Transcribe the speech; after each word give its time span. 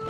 Hallo 0.00 0.06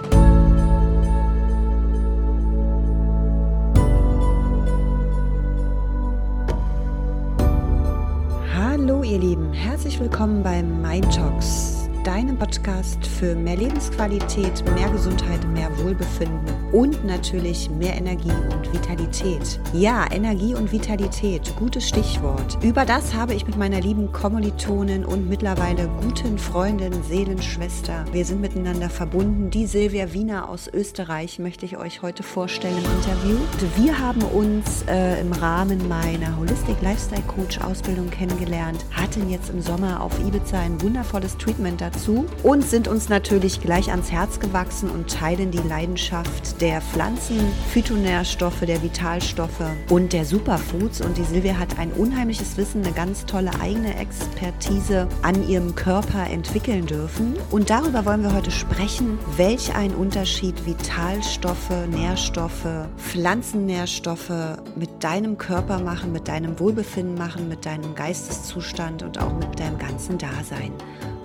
ihr 9.03 9.19
Lieben, 9.19 9.55
herzlich 9.55 9.99
willkommen 9.99 10.43
bei 10.43 10.63
Mind 10.63 11.15
Talks 11.15 11.78
deinem 12.09 12.39
Podcast 12.39 13.07
für 13.07 13.35
mehr 13.35 13.59
Lebensqualität, 13.59 14.65
mehr 14.75 14.89
Gesundheit, 14.89 15.47
mehr 15.49 15.69
Wohlbefinden 15.77 16.55
und 16.73 17.05
natürlich 17.05 17.69
mehr 17.69 17.95
Energie 17.97 18.33
und 18.51 18.73
Vitalität. 18.73 19.61
Ja, 19.75 20.11
Energie 20.11 20.55
und 20.55 20.73
Vitalität, 20.73 21.55
gutes 21.57 21.87
Stichwort. 21.87 22.57
Über 22.65 22.87
das 22.87 23.13
habe 23.13 23.35
ich 23.35 23.47
mit 23.47 23.59
meiner 23.59 23.83
lieben 23.83 24.11
Kommilitonin 24.11 25.05
und 25.05 25.29
mittlerweile 25.29 25.87
guten 26.01 26.39
Freundin, 26.39 26.95
Seelenschwester, 27.03 28.07
wir 28.11 28.25
sind 28.25 28.41
miteinander 28.41 28.89
verbunden, 28.89 29.51
die 29.51 29.67
Silvia 29.67 30.11
Wiener 30.15 30.49
aus 30.49 30.67
Österreich, 30.67 31.39
möchte 31.39 31.67
ich 31.67 31.77
euch 31.77 32.01
heute 32.01 32.23
vorstellen 32.23 32.79
im 32.79 32.91
Interview. 32.91 33.37
Wir 33.77 33.99
haben 33.99 34.23
uns 34.23 34.83
äh, 34.89 35.21
im 35.21 35.35
Rahmen 35.35 35.87
meiner 35.89 36.39
Holistic 36.39 36.81
Lifestyle 36.81 37.21
Coach 37.27 37.61
Ausbildung 37.61 38.09
kennengelernt, 38.09 38.83
hatten 38.93 39.29
jetzt 39.29 39.51
im 39.51 39.61
Sommer 39.61 40.01
auf 40.01 40.19
Ibiza 40.27 40.59
ein 40.59 40.81
wundervolles 40.81 41.37
Treatment 41.37 41.83
dazu 41.83 41.98
dazu 41.99 42.27
und 42.43 42.65
sind 42.65 42.89
uns 42.89 43.09
natürlich 43.09 43.61
gleich 43.61 43.91
ans 43.91 44.11
Herz 44.11 44.41
gewachsen 44.41 44.91
und 44.91 45.11
teilen 45.11 45.51
die 45.51 45.59
Leidenschaft 45.59 46.61
der 46.61 46.81
Pflanzen, 46.81 47.41
Phytonährstoffe, 47.73 48.61
der 48.61 48.83
Vitalstoffe 48.83 49.63
und 49.91 50.13
der 50.13 50.25
Superfoods. 50.25 51.01
Und 51.01 51.17
die 51.17 51.25
Silvia 51.25 51.59
hat 51.59 51.79
ein 51.79 51.93
unheimliches 51.93 52.57
Wissen, 52.57 52.85
eine 52.85 52.95
ganz 52.95 53.27
tolle 53.27 53.51
eigene 53.61 53.97
Expertise 53.99 55.09
an 55.23 55.49
ihrem 55.49 55.75
Körper 55.75 56.29
entwickeln 56.31 56.87
dürfen. 56.87 57.35
Und 57.51 57.71
darüber 57.71 58.05
wollen 58.05 58.23
wir 58.23 58.35
heute 58.35 58.51
sprechen, 58.51 59.19
welch 59.37 59.75
ein 59.75 59.95
Unterschied 59.95 60.67
Vitalstoffe, 60.67 61.87
Nährstoffe, 61.91 62.89
Pflanzennährstoffe 62.99 64.59
mit 64.77 65.03
deinem 65.03 65.39
Körper 65.39 65.81
machen, 65.81 66.13
mit 66.13 66.29
deinem 66.29 66.59
Wohlbefinden 66.61 67.17
machen, 67.17 67.49
mit 67.49 67.67
deinem 67.67 67.95
Geisteszustand 67.95 69.03
und 69.03 69.19
auch 69.19 69.33
mit 69.35 69.59
deinem 69.59 69.79
ganzen 69.79 70.19
Dasein. 70.19 70.73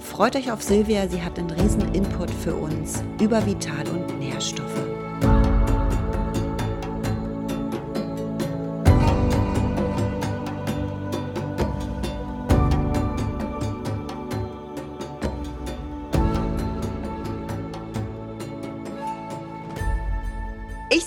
Freut 0.04 0.36
euch 0.36 0.52
auf 0.52 0.62
Silvia, 0.62 1.08
sie 1.08 1.24
hat 1.24 1.40
einen 1.40 1.50
riesen 1.50 1.96
Input 1.96 2.30
für 2.30 2.54
uns 2.54 3.02
über 3.20 3.44
Vital- 3.46 3.88
und 3.88 4.20
Nährstoffe. 4.20 5.03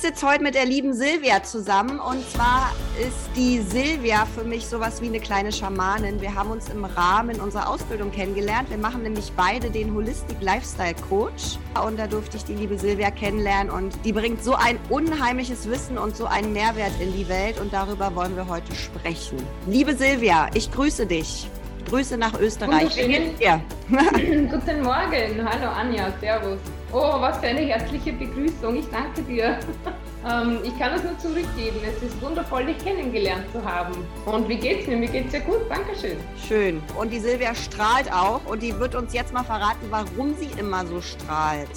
Sitze 0.06 0.28
heute 0.28 0.44
mit 0.44 0.54
der 0.54 0.66
lieben 0.66 0.94
Silvia 0.94 1.42
zusammen 1.42 1.98
und 1.98 2.24
zwar 2.30 2.72
ist 2.96 3.28
die 3.34 3.58
Silvia 3.58 4.24
für 4.24 4.44
mich 4.44 4.64
sowas 4.64 5.02
wie 5.02 5.06
eine 5.06 5.18
kleine 5.18 5.50
Schamanin. 5.50 6.20
Wir 6.20 6.32
haben 6.32 6.52
uns 6.52 6.68
im 6.68 6.84
Rahmen 6.84 7.40
unserer 7.40 7.68
Ausbildung 7.68 8.12
kennengelernt. 8.12 8.70
Wir 8.70 8.78
machen 8.78 9.02
nämlich 9.02 9.32
beide 9.36 9.68
den 9.68 9.92
Holistic 9.92 10.36
Lifestyle 10.40 10.94
Coach 11.08 11.58
und 11.84 11.98
da 11.98 12.06
durfte 12.06 12.36
ich 12.36 12.44
die 12.44 12.54
liebe 12.54 12.78
Silvia 12.78 13.10
kennenlernen 13.10 13.68
und 13.68 13.98
die 14.04 14.12
bringt 14.12 14.44
so 14.44 14.54
ein 14.54 14.78
unheimliches 14.90 15.68
Wissen 15.68 15.98
und 15.98 16.16
so 16.16 16.26
einen 16.26 16.52
Mehrwert 16.52 16.92
in 17.00 17.12
die 17.12 17.28
Welt 17.28 17.58
und 17.58 17.72
darüber 17.72 18.14
wollen 18.14 18.36
wir 18.36 18.46
heute 18.46 18.76
sprechen. 18.76 19.38
Liebe 19.66 19.96
Silvia, 19.96 20.48
ich 20.54 20.70
grüße 20.70 21.06
dich. 21.06 21.50
Grüße 21.88 22.16
nach 22.16 22.38
Österreich. 22.38 22.96
Ja. 23.40 23.60
Guten 23.90 24.82
Morgen. 24.82 25.48
Hallo 25.48 25.68
Anja, 25.72 26.12
Servus. 26.20 26.60
Oh, 26.92 27.20
was 27.20 27.38
für 27.38 27.48
eine 27.48 27.62
herzliche 27.62 28.12
Begrüßung. 28.12 28.76
Ich 28.76 28.88
danke 28.90 29.22
dir. 29.22 29.58
ähm, 30.30 30.60
ich 30.62 30.78
kann 30.78 30.94
es 30.94 31.02
nur 31.02 31.18
zurückgeben. 31.18 31.78
Es 31.84 32.02
ist 32.02 32.20
wundervoll, 32.22 32.66
dich 32.66 32.78
kennengelernt 32.78 33.44
zu 33.52 33.64
haben. 33.64 33.94
Und 34.24 34.48
wie 34.48 34.56
geht's 34.56 34.86
mir? 34.86 34.96
Mir 34.96 35.08
geht's 35.08 35.32
sehr 35.32 35.40
gut. 35.40 35.68
Dankeschön. 35.68 36.16
Schön. 36.46 36.82
Und 36.98 37.12
die 37.12 37.18
Silvia 37.18 37.54
strahlt 37.54 38.12
auch 38.12 38.40
und 38.46 38.62
die 38.62 38.78
wird 38.78 38.94
uns 38.94 39.12
jetzt 39.12 39.32
mal 39.32 39.44
verraten, 39.44 39.86
warum 39.90 40.34
sie 40.36 40.50
immer 40.58 40.86
so 40.86 41.00
strahlt. 41.00 41.68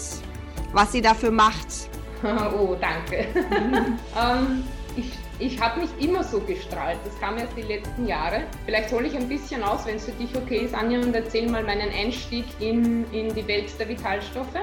Was 0.73 0.91
sie 0.91 1.01
dafür 1.01 1.31
macht. 1.31 1.67
oh, 2.23 2.75
danke. 2.79 3.27
ähm, 3.35 4.63
ich 4.95 5.11
ich 5.41 5.61
habe 5.61 5.79
nicht 5.79 5.93
immer 6.01 6.21
so 6.21 6.41
gestrahlt. 6.41 6.99
Das 7.05 7.17
kam 7.21 7.37
erst 7.37 7.55
die 7.55 7.61
letzten 7.61 8.05
Jahre. 8.05 8.43
Vielleicht 8.65 8.91
hole 8.91 9.07
ich 9.07 9.15
ein 9.15 9.29
bisschen 9.29 9.63
aus, 9.63 9.85
wenn 9.85 9.95
es 9.95 10.03
für 10.03 10.11
dich 10.11 10.35
okay 10.35 10.57
ist, 10.65 10.75
Anja, 10.75 10.99
und 10.99 11.15
erzähl 11.15 11.49
mal 11.49 11.63
meinen 11.63 11.89
Einstieg 11.91 12.43
in, 12.59 13.09
in 13.13 13.33
die 13.33 13.47
Welt 13.47 13.71
der 13.79 13.87
Vitalstoffe. 13.87 14.59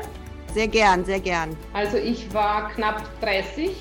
Sehr 0.57 0.69
gern, 0.69 1.05
sehr 1.05 1.21
gern. 1.21 1.55
Also 1.75 1.99
ich 1.99 2.33
war 2.33 2.71
knapp 2.71 3.03
30 3.21 3.73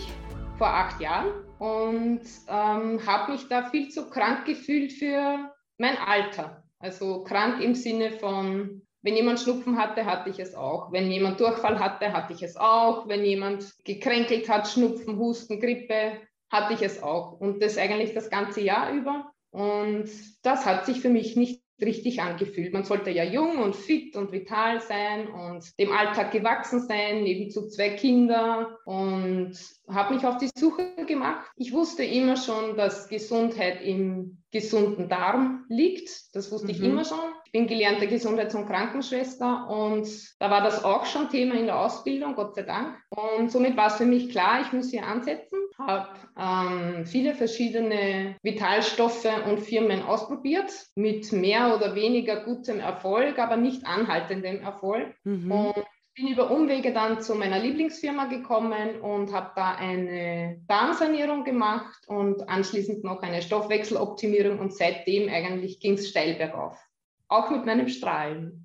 vor 0.58 0.68
acht 0.68 1.00
Jahren 1.00 1.32
und 1.58 2.20
ähm, 2.50 3.00
habe 3.08 3.32
mich 3.32 3.48
da 3.48 3.70
viel 3.70 3.88
zu 3.88 4.10
krank 4.10 4.44
gefühlt 4.44 4.92
für 4.92 5.54
mein 5.78 5.96
Alter. 5.96 6.66
Also 6.80 7.24
krank 7.24 7.64
im 7.64 7.76
Sinne 7.76 8.12
von, 8.20 8.82
wenn 9.04 9.16
jemand 9.16 9.40
Schnupfen 9.40 9.78
hatte, 9.78 10.06
hatte 10.06 10.30
ich 10.30 10.40
es 10.40 10.54
auch. 10.54 10.92
Wenn 10.92 11.10
jemand 11.10 11.40
Durchfall 11.40 11.80
hatte, 11.80 12.12
hatte 12.12 12.34
ich 12.34 12.44
es 12.44 12.58
auch. 12.58 13.08
Wenn 13.08 13.24
jemand 13.24 13.74
gekränkelt 13.86 14.50
hat, 14.50 14.68
Schnupfen, 14.68 15.18
Husten, 15.18 15.62
Grippe, 15.62 16.20
hatte 16.52 16.74
ich 16.74 16.82
es 16.82 17.02
auch. 17.02 17.40
Und 17.40 17.64
das 17.64 17.78
eigentlich 17.78 18.14
das 18.14 18.30
ganze 18.30 18.60
Jahr 18.60 18.92
über. 18.92 19.32
Und 19.52 20.10
das 20.44 20.66
hat 20.66 20.86
sich 20.86 21.00
für 21.00 21.08
mich 21.10 21.38
nicht 21.38 21.65
richtig 21.82 22.22
angefühlt. 22.22 22.74
Man 22.74 22.84
sollte 22.84 23.10
ja 23.10 23.24
jung 23.24 23.58
und 23.58 23.76
fit 23.76 24.16
und 24.16 24.32
vital 24.32 24.82
sein 24.82 25.28
und 25.28 25.78
dem 25.80 25.92
Alltag 25.92 26.32
gewachsen 26.32 26.82
sein, 26.82 27.24
nebenzu 27.24 27.68
zwei 27.68 27.90
Kinder 27.90 28.78
und 28.86 29.54
habe 29.88 30.16
mich 30.16 30.26
auf 30.26 30.38
die 30.38 30.50
Suche 30.56 30.96
gemacht. 31.06 31.46
Ich 31.58 31.74
wusste 31.74 32.04
immer 32.04 32.38
schon, 32.38 32.78
dass 32.78 33.10
Gesundheit 33.10 33.82
im 33.82 34.42
gesunden 34.52 35.10
Darm 35.10 35.66
liegt. 35.68 36.34
Das 36.34 36.52
wusste 36.52 36.68
mhm. 36.68 36.74
ich 36.74 36.82
immer 36.82 37.04
schon. 37.04 37.20
Ich 37.46 37.52
bin 37.52 37.68
gelernte 37.68 38.08
Gesundheits- 38.08 38.56
und 38.56 38.68
Krankenschwester 38.68 39.68
und 39.70 40.08
da 40.40 40.50
war 40.50 40.64
das 40.64 40.84
auch 40.84 41.06
schon 41.06 41.30
Thema 41.30 41.56
in 41.56 41.66
der 41.66 41.80
Ausbildung, 41.80 42.36
Gott 42.36 42.56
sei 42.56 42.64
Dank. 42.64 42.98
Und 43.10 43.52
somit 43.52 43.76
war 43.76 43.88
es 43.88 43.96
für 43.96 44.06
mich 44.06 44.30
klar, 44.30 44.62
ich 44.62 44.72
muss 44.72 44.92
hier 44.92 45.06
ansetzen. 45.06 45.60
Habe 45.78 46.10
ähm, 46.38 47.06
viele 47.06 47.36
verschiedene 47.36 48.36
Vitalstoffe 48.44 49.28
und 49.48 49.60
Firmen 49.60 50.04
ausprobiert, 50.04 50.72
mit 50.96 51.32
mehr 51.32 51.76
oder 51.76 51.96
weniger 51.96 52.44
gutem 52.46 52.80
Erfolg, 52.80 53.40
aber 53.40 53.58
nicht 53.58 53.86
anhaltendem 53.86 54.62
Erfolg. 54.62 55.14
Mhm. 55.24 55.52
Und 55.52 55.86
bin 56.16 56.30
über 56.30 56.50
Umwege 56.50 56.94
dann 56.94 57.22
zu 57.22 57.36
meiner 57.36 57.60
Lieblingsfirma 57.60 58.26
gekommen 58.26 59.02
und 59.02 59.34
habe 59.34 59.52
da 59.56 59.76
eine 59.76 60.62
Darmsanierung 60.68 61.44
gemacht 61.44 62.08
und 62.08 62.48
anschließend 62.48 63.04
noch 63.04 63.22
eine 63.22 63.42
Stoffwechseloptimierung 63.42 64.60
und 64.60 64.74
seitdem 64.74 65.30
eigentlich 65.30 65.82
ging 65.82 65.96
es 65.96 66.10
steil 66.10 66.36
bergauf. 66.36 66.80
Auch 67.28 67.50
mit 67.50 67.66
meinem 67.66 67.90
Strahlen. 67.90 68.65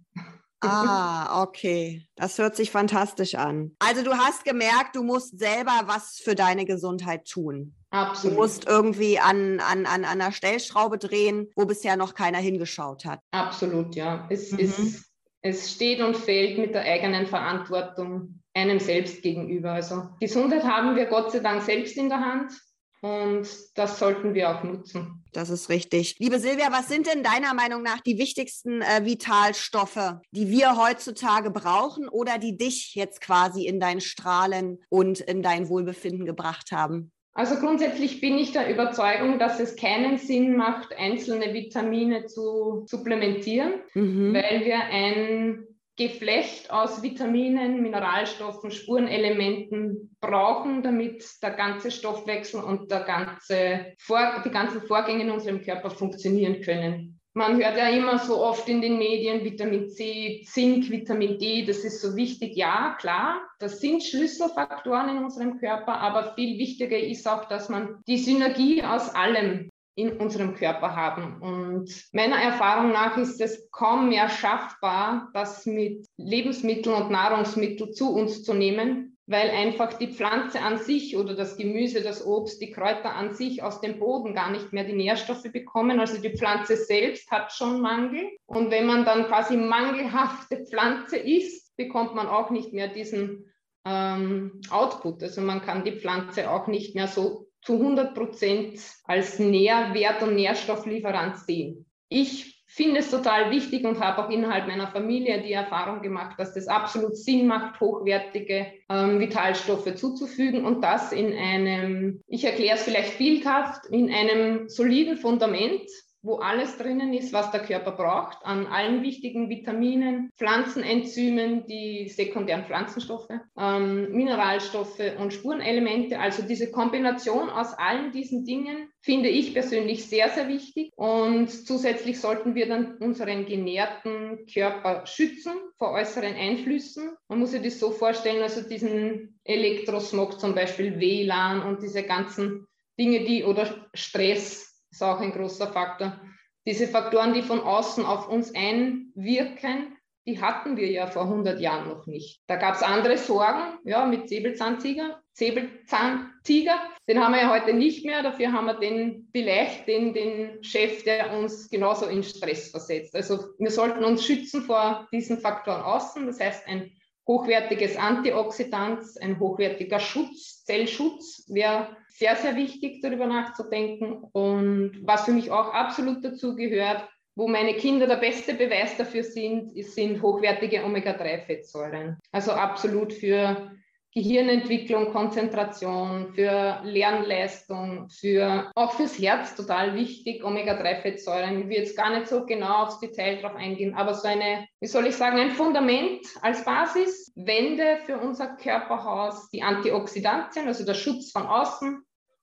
Ah, 0.60 1.42
okay. 1.42 2.06
Das 2.16 2.38
hört 2.38 2.56
sich 2.56 2.70
fantastisch 2.70 3.34
an. 3.34 3.74
Also 3.78 4.02
du 4.02 4.12
hast 4.12 4.44
gemerkt, 4.44 4.94
du 4.94 5.02
musst 5.02 5.38
selber 5.38 5.82
was 5.86 6.18
für 6.18 6.34
deine 6.34 6.64
Gesundheit 6.64 7.26
tun. 7.26 7.74
Absolut. 7.90 8.36
Du 8.36 8.40
musst 8.40 8.66
irgendwie 8.66 9.18
an, 9.18 9.60
an, 9.60 9.86
an 9.86 10.04
einer 10.04 10.32
Stellschraube 10.32 10.98
drehen, 10.98 11.48
wo 11.56 11.64
bisher 11.64 11.96
noch 11.96 12.14
keiner 12.14 12.38
hingeschaut 12.38 13.04
hat. 13.04 13.20
Absolut, 13.32 13.94
ja. 13.96 14.26
Es 14.30 14.52
mhm. 14.52 14.58
ist 14.58 15.10
es 15.42 15.72
steht 15.72 16.00
und 16.00 16.16
fällt 16.16 16.58
mit 16.58 16.74
der 16.74 16.82
eigenen 16.82 17.26
Verantwortung 17.26 18.40
einem 18.54 18.78
selbst 18.78 19.22
gegenüber. 19.22 19.72
Also 19.72 20.08
Gesundheit 20.20 20.64
haben 20.64 20.96
wir 20.96 21.06
Gott 21.06 21.32
sei 21.32 21.38
Dank 21.38 21.62
selbst 21.62 21.96
in 21.96 22.08
der 22.08 22.20
Hand 22.20 22.52
und 23.00 23.46
das 23.74 23.98
sollten 23.98 24.34
wir 24.34 24.50
auch 24.50 24.62
nutzen. 24.62 25.24
Das 25.32 25.48
ist 25.48 25.68
richtig. 25.68 26.16
Liebe 26.18 26.38
Silvia, 26.38 26.70
was 26.70 26.88
sind 26.88 27.06
denn 27.06 27.22
deiner 27.22 27.54
Meinung 27.54 27.82
nach 27.82 28.00
die 28.00 28.18
wichtigsten 28.18 28.82
äh, 28.82 29.04
Vitalstoffe, 29.04 30.18
die 30.32 30.50
wir 30.50 30.76
heutzutage 30.76 31.50
brauchen 31.50 32.08
oder 32.08 32.38
die 32.38 32.56
dich 32.56 32.94
jetzt 32.94 33.20
quasi 33.20 33.66
in 33.66 33.80
dein 33.80 34.00
Strahlen 34.00 34.78
und 34.88 35.20
in 35.20 35.42
dein 35.42 35.68
Wohlbefinden 35.68 36.26
gebracht 36.26 36.72
haben? 36.72 37.12
Also 37.32 37.56
grundsätzlich 37.56 38.20
bin 38.20 38.36
ich 38.38 38.52
der 38.52 38.68
Überzeugung, 38.70 39.38
dass 39.38 39.60
es 39.60 39.76
keinen 39.76 40.18
Sinn 40.18 40.56
macht, 40.56 40.92
einzelne 40.98 41.54
Vitamine 41.54 42.26
zu 42.26 42.84
supplementieren, 42.86 43.74
mhm. 43.94 44.34
weil 44.34 44.64
wir 44.64 44.80
ein 44.80 45.64
Geflecht 46.00 46.70
aus 46.70 47.02
Vitaminen, 47.02 47.82
Mineralstoffen, 47.82 48.70
Spurenelementen 48.70 50.16
brauchen, 50.18 50.82
damit 50.82 51.22
der 51.42 51.50
ganze 51.50 51.90
Stoffwechsel 51.90 52.62
und 52.62 52.90
der 52.90 53.00
ganze 53.00 53.92
Vor 53.98 54.42
die 54.42 54.50
ganzen 54.50 54.80
Vorgänge 54.80 55.24
in 55.24 55.30
unserem 55.30 55.60
Körper 55.60 55.90
funktionieren 55.90 56.62
können. 56.62 57.20
Man 57.34 57.62
hört 57.62 57.76
ja 57.76 57.90
immer 57.90 58.18
so 58.18 58.42
oft 58.42 58.66
in 58.70 58.80
den 58.80 58.98
Medien 58.98 59.44
Vitamin 59.44 59.90
C, 59.90 60.42
Zink, 60.46 60.90
Vitamin 60.90 61.38
D, 61.38 61.66
das 61.66 61.84
ist 61.84 62.00
so 62.00 62.16
wichtig. 62.16 62.56
Ja, 62.56 62.96
klar, 62.98 63.42
das 63.58 63.80
sind 63.80 64.02
Schlüsselfaktoren 64.02 65.10
in 65.10 65.22
unserem 65.22 65.58
Körper, 65.60 65.98
aber 66.00 66.34
viel 66.34 66.58
wichtiger 66.58 66.98
ist 66.98 67.28
auch, 67.28 67.44
dass 67.44 67.68
man 67.68 68.02
die 68.08 68.18
Synergie 68.18 68.82
aus 68.82 69.14
allem 69.14 69.69
in 69.94 70.12
unserem 70.12 70.54
Körper 70.54 70.94
haben. 70.94 71.40
Und 71.40 72.08
meiner 72.12 72.36
Erfahrung 72.36 72.92
nach 72.92 73.16
ist 73.16 73.40
es 73.40 73.70
kaum 73.70 74.08
mehr 74.08 74.28
schaffbar, 74.28 75.28
das 75.34 75.66
mit 75.66 76.06
Lebensmitteln 76.16 76.94
und 76.94 77.10
Nahrungsmitteln 77.10 77.92
zu 77.92 78.12
uns 78.12 78.42
zu 78.42 78.54
nehmen, 78.54 79.18
weil 79.26 79.50
einfach 79.50 79.94
die 79.94 80.08
Pflanze 80.08 80.60
an 80.60 80.78
sich 80.78 81.16
oder 81.16 81.34
das 81.34 81.56
Gemüse, 81.56 82.02
das 82.02 82.26
Obst, 82.26 82.60
die 82.60 82.70
Kräuter 82.70 83.14
an 83.14 83.34
sich 83.34 83.62
aus 83.62 83.80
dem 83.80 83.98
Boden 83.98 84.34
gar 84.34 84.50
nicht 84.50 84.72
mehr 84.72 84.84
die 84.84 84.92
Nährstoffe 84.92 85.50
bekommen. 85.52 86.00
Also 86.00 86.20
die 86.20 86.36
Pflanze 86.36 86.76
selbst 86.76 87.30
hat 87.30 87.52
schon 87.52 87.80
Mangel. 87.80 88.28
Und 88.46 88.70
wenn 88.70 88.86
man 88.86 89.04
dann 89.04 89.26
quasi 89.26 89.56
mangelhafte 89.56 90.64
Pflanze 90.66 91.16
isst, 91.16 91.76
bekommt 91.76 92.14
man 92.14 92.26
auch 92.26 92.50
nicht 92.50 92.72
mehr 92.72 92.88
diesen 92.88 93.52
ähm, 93.84 94.60
Output. 94.70 95.22
Also 95.22 95.40
man 95.40 95.62
kann 95.62 95.84
die 95.84 95.98
Pflanze 95.98 96.50
auch 96.50 96.66
nicht 96.66 96.94
mehr 96.94 97.06
so 97.06 97.49
zu 97.62 97.74
100 97.74 98.14
Prozent 98.14 98.80
als 99.04 99.38
Nährwert 99.38 100.22
und 100.22 100.34
Nährstofflieferant 100.34 101.38
sehen. 101.38 101.86
Ich 102.08 102.60
finde 102.66 103.00
es 103.00 103.10
total 103.10 103.50
wichtig 103.50 103.84
und 103.84 103.98
habe 103.98 104.24
auch 104.24 104.30
innerhalb 104.30 104.68
meiner 104.68 104.86
Familie 104.86 105.42
die 105.42 105.52
Erfahrung 105.52 106.02
gemacht, 106.02 106.38
dass 106.38 106.54
das 106.54 106.68
absolut 106.68 107.16
Sinn 107.16 107.48
macht, 107.48 107.80
hochwertige 107.80 108.72
ähm, 108.88 109.18
Vitalstoffe 109.18 109.92
zuzufügen 109.96 110.64
und 110.64 110.82
das 110.82 111.12
in 111.12 111.32
einem, 111.32 112.22
ich 112.28 112.44
erkläre 112.44 112.76
es 112.76 112.84
vielleicht 112.84 113.18
bildhaft, 113.18 113.86
in 113.86 114.12
einem 114.12 114.68
soliden 114.68 115.16
Fundament, 115.16 115.90
wo 116.22 116.36
alles 116.36 116.76
drinnen 116.76 117.12
ist, 117.14 117.32
was 117.32 117.50
der 117.50 117.60
Körper 117.60 117.92
braucht, 117.92 118.38
an 118.44 118.66
allen 118.66 119.02
wichtigen 119.02 119.48
Vitaminen, 119.48 120.30
Pflanzenenzymen, 120.36 121.66
die 121.66 122.08
sekundären 122.08 122.64
Pflanzenstoffe, 122.66 123.30
ähm, 123.58 124.12
Mineralstoffe 124.12 125.00
und 125.18 125.32
Spurenelemente. 125.32 126.18
Also 126.18 126.42
diese 126.42 126.70
Kombination 126.70 127.48
aus 127.48 127.72
allen 127.74 128.12
diesen 128.12 128.44
Dingen 128.44 128.90
finde 129.00 129.30
ich 129.30 129.54
persönlich 129.54 130.06
sehr, 130.06 130.28
sehr 130.28 130.48
wichtig. 130.48 130.90
Und 130.94 131.48
zusätzlich 131.48 132.20
sollten 132.20 132.54
wir 132.54 132.68
dann 132.68 132.96
unseren 132.98 133.46
genährten 133.46 134.46
Körper 134.52 135.06
schützen 135.06 135.52
vor 135.78 135.92
äußeren 135.92 136.34
Einflüssen. 136.34 137.12
Man 137.28 137.38
muss 137.38 137.52
sich 137.52 137.62
das 137.62 137.78
so 137.78 137.90
vorstellen, 137.92 138.42
also 138.42 138.68
diesen 138.68 139.40
Elektrosmog 139.44 140.38
zum 140.38 140.54
Beispiel, 140.54 141.00
WLAN 141.00 141.62
und 141.62 141.82
diese 141.82 142.02
ganzen 142.02 142.66
Dinge, 142.98 143.24
die 143.24 143.44
oder 143.44 143.88
Stress, 143.94 144.69
ist 144.90 145.02
auch 145.02 145.20
ein 145.20 145.32
großer 145.32 145.72
Faktor. 145.72 146.20
Diese 146.66 146.86
Faktoren, 146.86 147.32
die 147.32 147.42
von 147.42 147.60
außen 147.60 148.04
auf 148.04 148.28
uns 148.28 148.54
einwirken, 148.54 149.96
die 150.26 150.40
hatten 150.40 150.76
wir 150.76 150.90
ja 150.90 151.06
vor 151.06 151.22
100 151.22 151.60
Jahren 151.60 151.88
noch 151.88 152.06
nicht. 152.06 152.42
Da 152.46 152.56
gab 152.56 152.74
es 152.74 152.82
andere 152.82 153.16
Sorgen, 153.16 153.78
ja, 153.84 154.04
mit 154.04 154.28
Säbelzahntiger. 154.28 155.20
Säbelzahntiger, 155.32 156.74
den 157.08 157.24
haben 157.24 157.32
wir 157.32 157.40
ja 157.40 157.50
heute 157.50 157.72
nicht 157.72 158.04
mehr. 158.04 158.22
Dafür 158.22 158.52
haben 158.52 158.66
wir 158.66 158.74
den 158.74 159.28
vielleicht 159.32 159.88
den, 159.88 160.12
den 160.12 160.62
Chef, 160.62 161.02
der 161.04 161.36
uns 161.38 161.70
genauso 161.70 162.06
in 162.06 162.22
Stress 162.22 162.70
versetzt. 162.70 163.16
Also 163.16 163.46
wir 163.58 163.70
sollten 163.70 164.04
uns 164.04 164.24
schützen 164.24 164.62
vor 164.62 165.08
diesen 165.12 165.40
Faktoren 165.40 165.80
außen. 165.80 166.26
Das 166.26 166.38
heißt, 166.38 166.68
ein 166.68 166.92
hochwertiges 167.26 167.96
Antioxidant, 167.96 169.04
ein 169.20 169.38
hochwertiger 169.38 170.00
Schutz, 170.00 170.64
Zellschutz 170.64 171.46
wäre 171.48 171.96
sehr, 172.08 172.36
sehr 172.36 172.56
wichtig, 172.56 173.00
darüber 173.02 173.26
nachzudenken. 173.26 174.24
Und 174.32 175.00
was 175.02 175.24
für 175.24 175.32
mich 175.32 175.50
auch 175.50 175.72
absolut 175.72 176.24
dazu 176.24 176.56
gehört, 176.56 177.08
wo 177.36 177.48
meine 177.48 177.74
Kinder 177.74 178.06
der 178.06 178.16
beste 178.16 178.54
Beweis 178.54 178.96
dafür 178.96 179.24
sind, 179.24 179.72
sind 179.84 180.20
hochwertige 180.20 180.84
Omega-3-Fettsäuren. 180.84 182.18
Also 182.32 182.52
absolut 182.52 183.12
für 183.12 183.72
Gehirnentwicklung, 184.12 185.12
Konzentration, 185.12 186.34
für 186.34 186.80
Lernleistung, 186.82 188.08
für 188.08 188.68
auch 188.74 188.92
fürs 188.94 189.16
Herz 189.20 189.54
total 189.54 189.94
wichtig, 189.94 190.42
Omega-3-Fettsäuren. 190.42 191.60
Ich 191.60 191.68
will 191.68 191.76
jetzt 191.76 191.96
gar 191.96 192.10
nicht 192.10 192.26
so 192.26 192.44
genau 192.44 192.82
aufs 192.82 192.98
Detail 192.98 193.40
drauf 193.40 193.54
eingehen, 193.54 193.94
aber 193.94 194.14
so 194.14 194.26
eine, 194.26 194.66
wie 194.80 194.88
soll 194.88 195.06
ich 195.06 195.14
sagen, 195.14 195.38
ein 195.38 195.52
Fundament 195.52 196.26
als 196.42 196.64
Basis, 196.64 197.32
Wände 197.36 197.98
für 198.04 198.18
unser 198.18 198.56
Körperhaus, 198.56 199.48
die 199.50 199.62
Antioxidantien, 199.62 200.66
also 200.66 200.84
der 200.84 200.94
Schutz 200.94 201.30
von 201.30 201.46
außen 201.46 202.02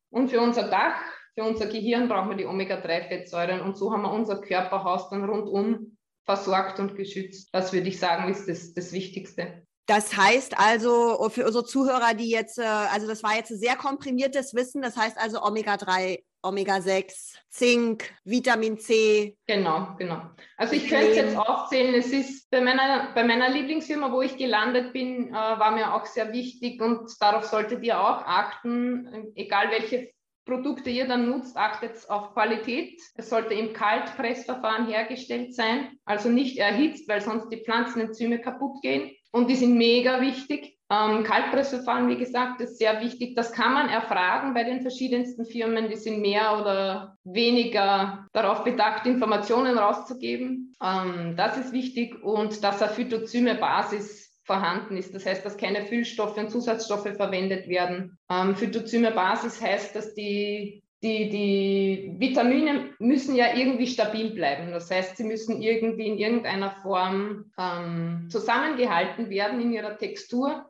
und 0.10 0.30
für 0.30 0.40
unser 0.40 0.70
Dach, 0.70 0.96
für 1.36 1.44
unser 1.44 1.68
Gehirn 1.68 2.08
brauchen 2.08 2.30
wir 2.30 2.38
die 2.38 2.46
Omega-3-Fettsäuren 2.46 3.60
und 3.60 3.78
so 3.78 3.92
haben 3.92 4.04
wir 4.04 4.14
unser 4.14 4.40
Körperhaus 4.40 5.10
dann 5.10 5.26
rundum 5.26 5.98
versorgt 6.24 6.80
und 6.80 6.96
geschützt. 6.96 7.50
Das 7.52 7.74
würde 7.74 7.90
ich 7.90 8.00
sagen, 8.00 8.32
ist 8.32 8.48
das, 8.48 8.74
das 8.74 8.94
Wichtigste. 8.94 9.67
Das 9.88 10.18
heißt 10.18 10.60
also 10.60 11.30
für 11.30 11.46
unsere 11.46 11.64
Zuhörer, 11.64 12.14
die 12.14 12.30
jetzt, 12.30 12.60
äh, 12.60 12.64
also 12.64 13.08
das 13.08 13.24
war 13.24 13.36
jetzt 13.36 13.50
sehr 13.50 13.78
komprimiertes 13.78 14.54
Wissen, 14.54 14.82
das 14.82 14.98
heißt 14.98 15.18
also 15.18 15.42
Omega-3, 15.42 16.24
Omega-6, 16.44 17.36
Zink, 17.50 18.14
Vitamin 18.26 18.78
C. 18.78 19.38
Genau, 19.48 19.96
genau. 19.98 20.22
Also 20.58 20.76
ich 20.76 20.90
könnte 20.90 21.12
es 21.12 21.16
jetzt 21.16 21.38
aufzählen, 21.38 21.96
es 21.96 22.12
ist 22.12 22.50
bei 22.52 22.60
meiner, 22.60 23.14
bei 23.16 23.24
meiner 23.24 23.50
Lieblingsfirma, 23.50 24.12
wo 24.12 24.22
ich 24.22 24.36
gelandet 24.36 24.92
bin, 24.92 25.30
äh, 25.30 25.32
war 25.32 25.72
mir 25.72 25.94
auch 25.94 26.06
sehr 26.06 26.34
wichtig 26.34 26.82
und 26.82 27.10
darauf 27.22 27.46
solltet 27.46 27.82
ihr 27.84 27.98
auch 27.98 28.24
achten, 28.26 29.32
egal 29.36 29.72
welche 29.72 30.12
Produkte 30.48 30.90
ihr 30.90 31.08
dann 31.08 31.30
nutzt, 31.30 31.58
achtet 31.58 32.10
auf 32.10 32.34
Qualität. 32.34 33.02
Es 33.16 33.30
sollte 33.30 33.54
im 33.54 33.74
Kaltpressverfahren 33.74 34.88
hergestellt 34.88 35.54
sein, 35.54 35.98
also 36.06 36.30
nicht 36.30 36.58
erhitzt, 36.58 37.08
weil 37.10 37.22
sonst 37.22 37.50
die 37.50 37.64
Pflanzenenzyme 37.64 38.40
kaputt 38.40 38.82
gehen. 38.82 39.12
Und 39.32 39.50
die 39.50 39.56
sind 39.56 39.78
mega 39.78 40.22
wichtig. 40.22 40.78
Ähm, 40.90 41.24
Kaltpressverfahren, 41.26 42.08
wie 42.08 42.18
gesagt, 42.18 42.62
ist 42.62 42.78
sehr 42.78 43.02
wichtig. 43.02 43.36
Das 43.36 43.52
kann 43.52 43.74
man 43.74 43.90
erfragen 43.90 44.54
bei 44.54 44.64
den 44.64 44.82
verschiedensten 44.82 45.46
Firmen. 45.46 45.90
Die 45.90 45.98
sind 45.98 46.22
mehr 46.22 46.60
oder 46.60 47.18
weniger 47.26 48.26
darauf 48.32 48.64
bedacht, 48.64 49.06
Informationen 49.06 49.78
rauszugeben. 49.78 50.74
Ähm, 50.82 51.36
das 51.36 51.58
ist 51.58 51.74
wichtig 51.74 52.24
und 52.24 52.64
dass 52.64 52.82
eine 52.82 52.94
Phytozyme-Basis 52.94 54.28
vorhanden 54.46 54.96
ist. 54.96 55.14
Das 55.14 55.26
heißt, 55.26 55.46
dass 55.46 55.58
keine 55.58 55.86
Füllstoffe 55.86 56.38
und 56.38 56.50
Zusatzstoffe 56.50 57.14
verwendet 57.18 57.68
werden. 57.68 58.18
Ähm, 58.32 58.56
Phytozyme-Basis 58.56 59.62
heißt, 59.62 59.94
dass 59.94 60.14
die 60.14 60.84
die, 61.04 61.30
die 61.30 62.16
Vitamine 62.18 62.94
müssen 63.00 63.36
ja 63.36 63.56
irgendwie 63.56 63.88
stabil 63.88 64.32
bleiben. 64.32 64.72
Das 64.72 64.90
heißt, 64.90 65.18
sie 65.18 65.24
müssen 65.24 65.62
irgendwie 65.62 66.08
in 66.08 66.18
irgendeiner 66.18 66.72
Form 66.82 67.52
ähm, 67.58 68.28
zusammengehalten 68.30 69.30
werden 69.30 69.62
in 69.62 69.74
ihrer 69.74 69.98
Textur. 69.98 70.70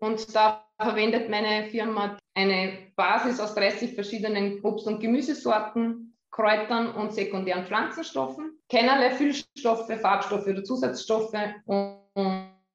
Und 0.00 0.34
da 0.34 0.64
verwendet 0.80 1.28
meine 1.28 1.68
Firma 1.70 2.16
eine 2.34 2.78
Basis 2.94 3.40
aus 3.40 3.54
30 3.54 3.94
verschiedenen 3.94 4.60
Obst- 4.62 4.86
und 4.86 5.00
Gemüsesorten, 5.00 6.16
Kräutern 6.30 6.92
und 6.92 7.12
sekundären 7.12 7.64
Pflanzenstoffen. 7.64 8.58
Keinerlei 8.70 9.10
Füllstoffe, 9.10 9.90
Farbstoffe 10.00 10.46
oder 10.46 10.64
Zusatzstoffe. 10.64 11.34
Und, 11.66 12.00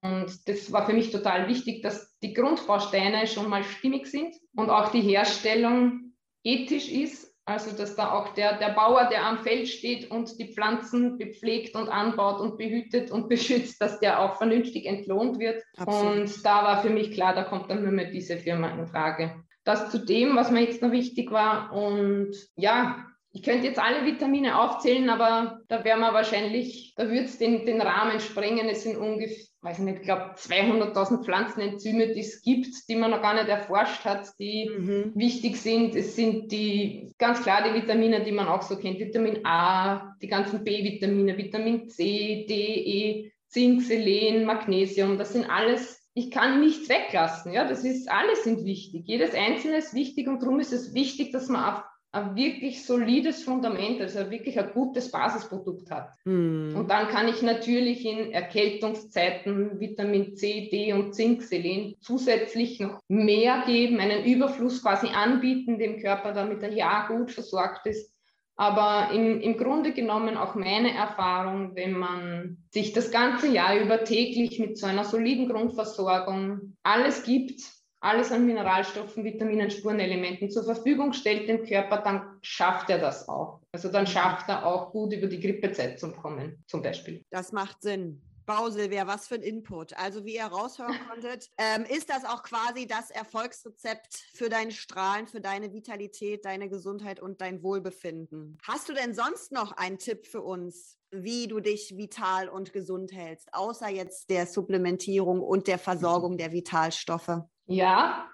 und 0.02 0.50
das 0.50 0.72
war 0.72 0.86
für 0.86 0.94
mich 0.94 1.12
total 1.12 1.48
wichtig, 1.48 1.82
dass 1.82 2.18
die 2.20 2.34
Grundbausteine 2.34 3.28
schon 3.28 3.50
mal 3.50 3.64
stimmig 3.64 4.08
sind 4.08 4.36
und 4.56 4.70
auch 4.70 4.92
die 4.92 5.02
Herstellung 5.02 6.09
ethisch 6.44 6.90
ist, 6.90 7.34
also 7.46 7.76
dass 7.76 7.96
da 7.96 8.12
auch 8.12 8.36
der, 8.36 8.60
der 8.60 8.70
Bauer, 8.70 9.06
der 9.06 9.26
am 9.26 9.40
Feld 9.40 9.68
steht 9.68 10.12
und 10.12 10.38
die 10.40 10.54
Pflanzen 10.54 11.18
bepflegt 11.18 11.76
und 11.76 11.90
anbaut 11.90 12.40
und 12.40 12.58
behütet 12.58 13.10
und 13.10 13.28
beschützt, 13.30 13.82
dass 13.82 14.00
der 14.00 14.20
auch 14.20 14.38
vernünftig 14.38 14.86
entlohnt 14.86 15.40
wird. 15.40 15.64
Absolut. 15.78 16.18
Und 16.18 16.46
da 16.46 16.64
war 16.64 16.82
für 16.82 16.92
mich 16.92 17.12
klar, 17.12 17.34
da 17.34 17.44
kommt 17.44 17.72
dann 17.72 17.84
nur 17.84 17.92
mehr 17.92 18.12
diese 18.12 18.38
Firma 18.38 18.70
in 18.70 18.86
Frage. 18.86 19.44
Das 19.64 19.90
zu 19.90 19.98
dem, 19.98 20.36
was 20.36 20.52
mir 20.52 20.62
jetzt 20.62 20.82
noch 20.82 20.92
wichtig 20.92 21.32
war. 21.32 21.74
Und 21.74 22.36
ja, 22.56 23.09
ich 23.32 23.44
könnte 23.44 23.68
jetzt 23.68 23.80
alle 23.80 24.06
Vitamine 24.06 24.60
aufzählen, 24.60 25.08
aber 25.10 25.60
da 25.68 25.84
wäre 25.84 26.00
man 26.00 26.14
wahrscheinlich, 26.16 26.94
da 26.96 27.08
würde 27.10 27.26
es 27.26 27.38
den, 27.38 27.64
den 27.66 27.80
Rahmen 27.80 28.20
sprengen. 28.20 28.68
Es 28.70 28.84
sind 28.84 28.98
ungefähr, 28.98 29.38
weiß 29.62 29.80
nicht, 29.80 30.00
ich 30.00 30.04
glaube 30.04 30.34
200.000 30.36 31.24
Pflanzenenzyme, 31.24 32.08
die 32.14 32.22
es 32.22 32.42
gibt, 32.42 32.90
die 32.90 32.96
man 32.96 33.12
noch 33.12 33.22
gar 33.22 33.36
nicht 33.36 33.48
erforscht 33.48 34.04
hat, 34.04 34.28
die 34.40 34.70
mhm. 34.70 35.12
wichtig 35.16 35.58
sind. 35.58 35.96
Es 35.96 36.16
sind 36.16 36.52
die, 36.52 37.12
ganz 37.20 37.44
klar 37.44 37.64
die 37.64 37.80
Vitamine, 37.80 38.24
die 38.24 38.32
man 38.32 38.48
auch 38.48 38.64
so 38.64 38.78
kennt, 38.78 39.00
Vitamin 39.00 39.46
A, 39.46 40.16
die 40.22 40.28
ganzen 40.28 40.64
B-Vitamine, 40.64 41.38
Vitamin 41.38 41.88
C, 41.88 42.46
D, 42.50 42.54
E, 42.54 43.32
Zink, 43.48 43.84
Selen, 43.84 44.46
Magnesium, 44.46 45.18
das 45.18 45.34
sind 45.34 45.50
alles 45.50 45.98
ich 46.16 46.32
kann 46.32 46.60
nichts 46.60 46.90
weglassen. 46.90 47.54
Ja, 47.54 47.66
das 47.66 47.86
ist, 47.86 48.12
alles 48.12 48.44
sind 48.44 48.66
wichtig. 48.66 49.04
Jedes 49.06 49.34
einzelne 49.34 49.78
ist 49.78 49.94
wichtig 49.94 50.28
und 50.28 50.42
darum 50.42 50.60
ist 50.60 50.74
es 50.74 50.94
wichtig, 50.94 51.32
dass 51.32 51.48
man 51.48 51.64
auf 51.64 51.84
ein 52.12 52.36
wirklich 52.36 52.86
solides 52.86 53.44
Fundament, 53.44 54.02
also 54.02 54.32
wirklich 54.32 54.60
ein 54.60 54.72
gutes 54.74 55.12
Basisprodukt 55.12 55.92
hat. 55.92 56.12
Mm. 56.26 56.76
Und 56.76 56.90
dann 56.90 57.08
kann 57.08 57.28
ich 57.28 57.44
natürlich 57.44 58.04
in 58.04 58.32
Erkältungszeiten 58.32 59.80
Vitamin 59.80 60.36
C, 60.36 60.70
D 60.72 60.94
und 60.94 61.14
Zink, 61.14 61.44
Selen 61.44 61.96
zusätzlich 62.02 62.80
noch 62.80 63.00
mehr 63.08 63.64
geben, 63.68 64.00
einen 64.00 64.26
Überfluss 64.26 64.82
quasi 64.82 65.08
anbieten 65.08 65.78
dem 65.78 66.00
Körper, 66.00 66.34
damit 66.34 66.64
er 66.64 66.74
ja 66.74 67.08
gut 67.08 67.32
versorgt 67.32 67.86
ist. 67.86 68.12
Aber 68.56 69.14
im, 69.14 69.40
im 69.40 69.56
Grunde 69.56 69.94
genommen 69.94 70.36
auch 70.36 70.56
meine 70.56 70.94
Erfahrung, 70.94 71.76
wenn 71.76 71.94
man 71.94 72.58
sich 72.72 72.92
das 72.92 73.12
ganze 73.12 73.48
Jahr 73.48 73.80
über 73.80 74.04
täglich 74.04 74.60
mit 74.60 74.78
so 74.78 74.86
einer 74.86 75.06
soliden 75.06 75.48
Grundversorgung 75.48 76.76
alles 76.84 77.24
gibt, 77.24 77.62
alles 78.02 78.32
an 78.32 78.46
Mineralstoffen, 78.46 79.24
Vitaminen, 79.24 79.70
Spurenelementen 79.70 80.50
zur 80.50 80.64
Verfügung 80.64 81.14
stellt 81.14 81.50
dem 81.50 81.66
Körper, 81.66 81.98
dann 81.98 82.40
schafft 82.42 82.90
er 82.90 83.00
das 83.00 83.28
auch. 83.28 83.60
Also 83.72 83.90
dann 83.92 84.08
schafft 84.08 84.50
er 84.50 84.66
auch 84.66 84.92
gut 84.92 85.14
über 85.14 85.28
die 85.28 85.40
Grippezeit 85.40 86.00
zu 86.00 86.12
kommen, 86.12 86.64
zum 86.68 86.82
Beispiel. 86.82 87.22
Das 87.30 87.52
macht 87.52 87.82
Sinn. 87.82 88.22
Wow, 88.50 88.72
Silvia, 88.72 89.06
was 89.06 89.28
für 89.28 89.36
ein 89.36 89.44
Input. 89.44 89.96
Also 89.96 90.26
wie 90.26 90.38
ihr 90.38 90.46
raushören 90.46 90.96
konntet, 91.08 91.52
ähm, 91.60 91.86
ist 91.86 92.10
das 92.10 92.26
auch 92.26 92.42
quasi 92.42 92.88
das 92.88 93.12
Erfolgsrezept 93.12 94.16
für 94.34 94.50
dein 94.50 94.72
Strahlen, 94.72 95.28
für 95.28 95.40
deine 95.40 95.72
Vitalität, 95.72 96.46
deine 96.46 96.68
Gesundheit 96.68 97.20
und 97.20 97.42
dein 97.42 97.62
Wohlbefinden. 97.62 98.58
Hast 98.64 98.90
du 98.90 98.94
denn 98.94 99.14
sonst 99.14 99.52
noch 99.52 99.74
einen 99.74 100.00
Tipp 100.00 100.26
für 100.26 100.42
uns, 100.42 100.98
wie 101.12 101.48
du 101.48 101.60
dich 101.60 101.96
vital 101.96 102.50
und 102.50 102.74
gesund 102.74 103.12
hältst, 103.12 103.54
außer 103.54 103.90
jetzt 103.90 104.32
der 104.32 104.48
Supplementierung 104.48 105.42
und 105.42 105.68
der 105.68 105.78
Versorgung 105.78 106.40
der 106.40 106.52
Vitalstoffe? 106.52 107.44
Ja, 107.70 108.28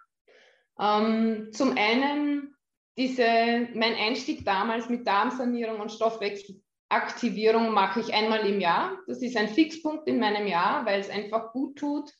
ähm, 0.79 1.49
zum 1.51 1.77
einen 1.77 2.55
diese, 2.97 3.67
mein 3.73 3.95
Einstieg 3.95 4.45
damals 4.45 4.87
mit 4.87 5.05
Darmsanierung 5.05 5.81
und 5.81 5.91
Stoffwechsel 5.91 6.61
Aktivierung 6.87 7.71
mache 7.73 7.99
ich 7.99 8.13
einmal 8.13 8.47
im 8.47 8.61
Jahr. 8.61 8.97
Das 9.07 9.21
ist 9.21 9.35
ein 9.35 9.49
Fixpunkt 9.49 10.07
in 10.07 10.19
meinem 10.19 10.47
Jahr, 10.47 10.85
weil 10.85 11.01
es 11.01 11.09
einfach 11.09 11.51
gut 11.51 11.77
tut, 11.77 12.11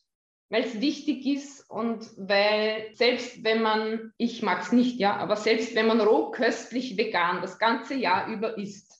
weil 0.49 0.63
es 0.63 0.81
wichtig 0.81 1.25
ist 1.25 1.69
und 1.69 2.05
weil 2.17 2.89
selbst 2.93 3.43
wenn 3.43 3.61
man, 3.61 4.11
ich 4.17 4.41
mag 4.41 4.63
es 4.63 4.71
nicht, 4.71 4.99
ja, 4.99 5.15
aber 5.17 5.37
selbst 5.37 5.75
wenn 5.75 5.87
man 5.87 6.01
rohköstlich 6.01 6.97
vegan 6.97 7.41
das 7.41 7.59
ganze 7.59 7.93
Jahr 7.93 8.27
über 8.27 8.57
isst 8.57 8.99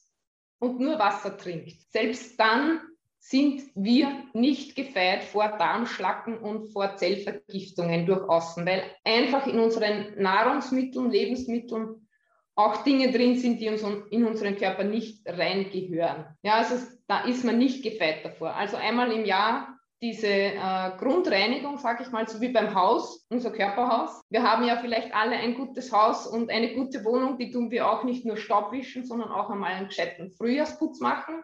und 0.59 0.79
nur 0.79 0.99
Wasser 0.99 1.35
trinkt, 1.35 1.81
selbst 1.91 2.39
dann 2.39 2.79
sind 3.27 3.63
wir 3.73 4.23
nicht 4.33 4.75
gefeit 4.75 5.23
vor 5.23 5.47
Darmschlacken 5.57 6.37
und 6.37 6.71
vor 6.71 6.95
Zellvergiftungen 6.95 8.05
durch 8.05 8.29
Außen, 8.29 8.63
weil 8.67 8.83
einfach 9.03 9.47
in 9.47 9.59
unseren 9.59 10.21
Nahrungsmitteln, 10.21 11.09
Lebensmitteln 11.09 12.07
auch 12.53 12.83
Dinge 12.83 13.11
drin 13.11 13.35
sind, 13.35 13.59
die 13.59 13.69
uns 13.69 13.83
in 14.11 14.25
unseren 14.25 14.55
Körper 14.55 14.83
nicht 14.83 15.27
reingehören. 15.27 16.25
Ja, 16.43 16.57
also 16.57 16.75
da 17.07 17.25
ist 17.25 17.43
man 17.43 17.57
nicht 17.57 17.83
gefeit 17.83 18.23
davor. 18.23 18.55
Also 18.55 18.77
einmal 18.77 19.11
im 19.11 19.25
Jahr 19.25 19.75
diese 20.03 20.27
äh, 20.27 20.91
Grundreinigung, 20.99 21.79
sage 21.79 22.03
ich 22.03 22.11
mal, 22.11 22.27
so 22.27 22.39
wie 22.41 22.49
beim 22.49 22.75
Haus, 22.75 23.25
unser 23.31 23.49
Körperhaus. 23.49 24.21
Wir 24.29 24.43
haben 24.43 24.65
ja 24.65 24.77
vielleicht 24.77 25.15
alle 25.15 25.35
ein 25.35 25.55
gutes 25.55 25.91
Haus 25.91 26.27
und 26.27 26.51
eine 26.51 26.75
gute 26.75 27.03
Wohnung, 27.03 27.39
die 27.39 27.49
tun 27.49 27.71
wir 27.71 27.89
auch 27.89 28.03
nicht 28.03 28.23
nur 28.23 28.37
Staubwischen, 28.37 29.03
sondern 29.03 29.31
auch 29.31 29.49
einmal 29.49 29.71
einen 29.71 29.87
gescheiten 29.87 30.29
Frühjahrsputz 30.29 30.99
machen. 30.99 31.41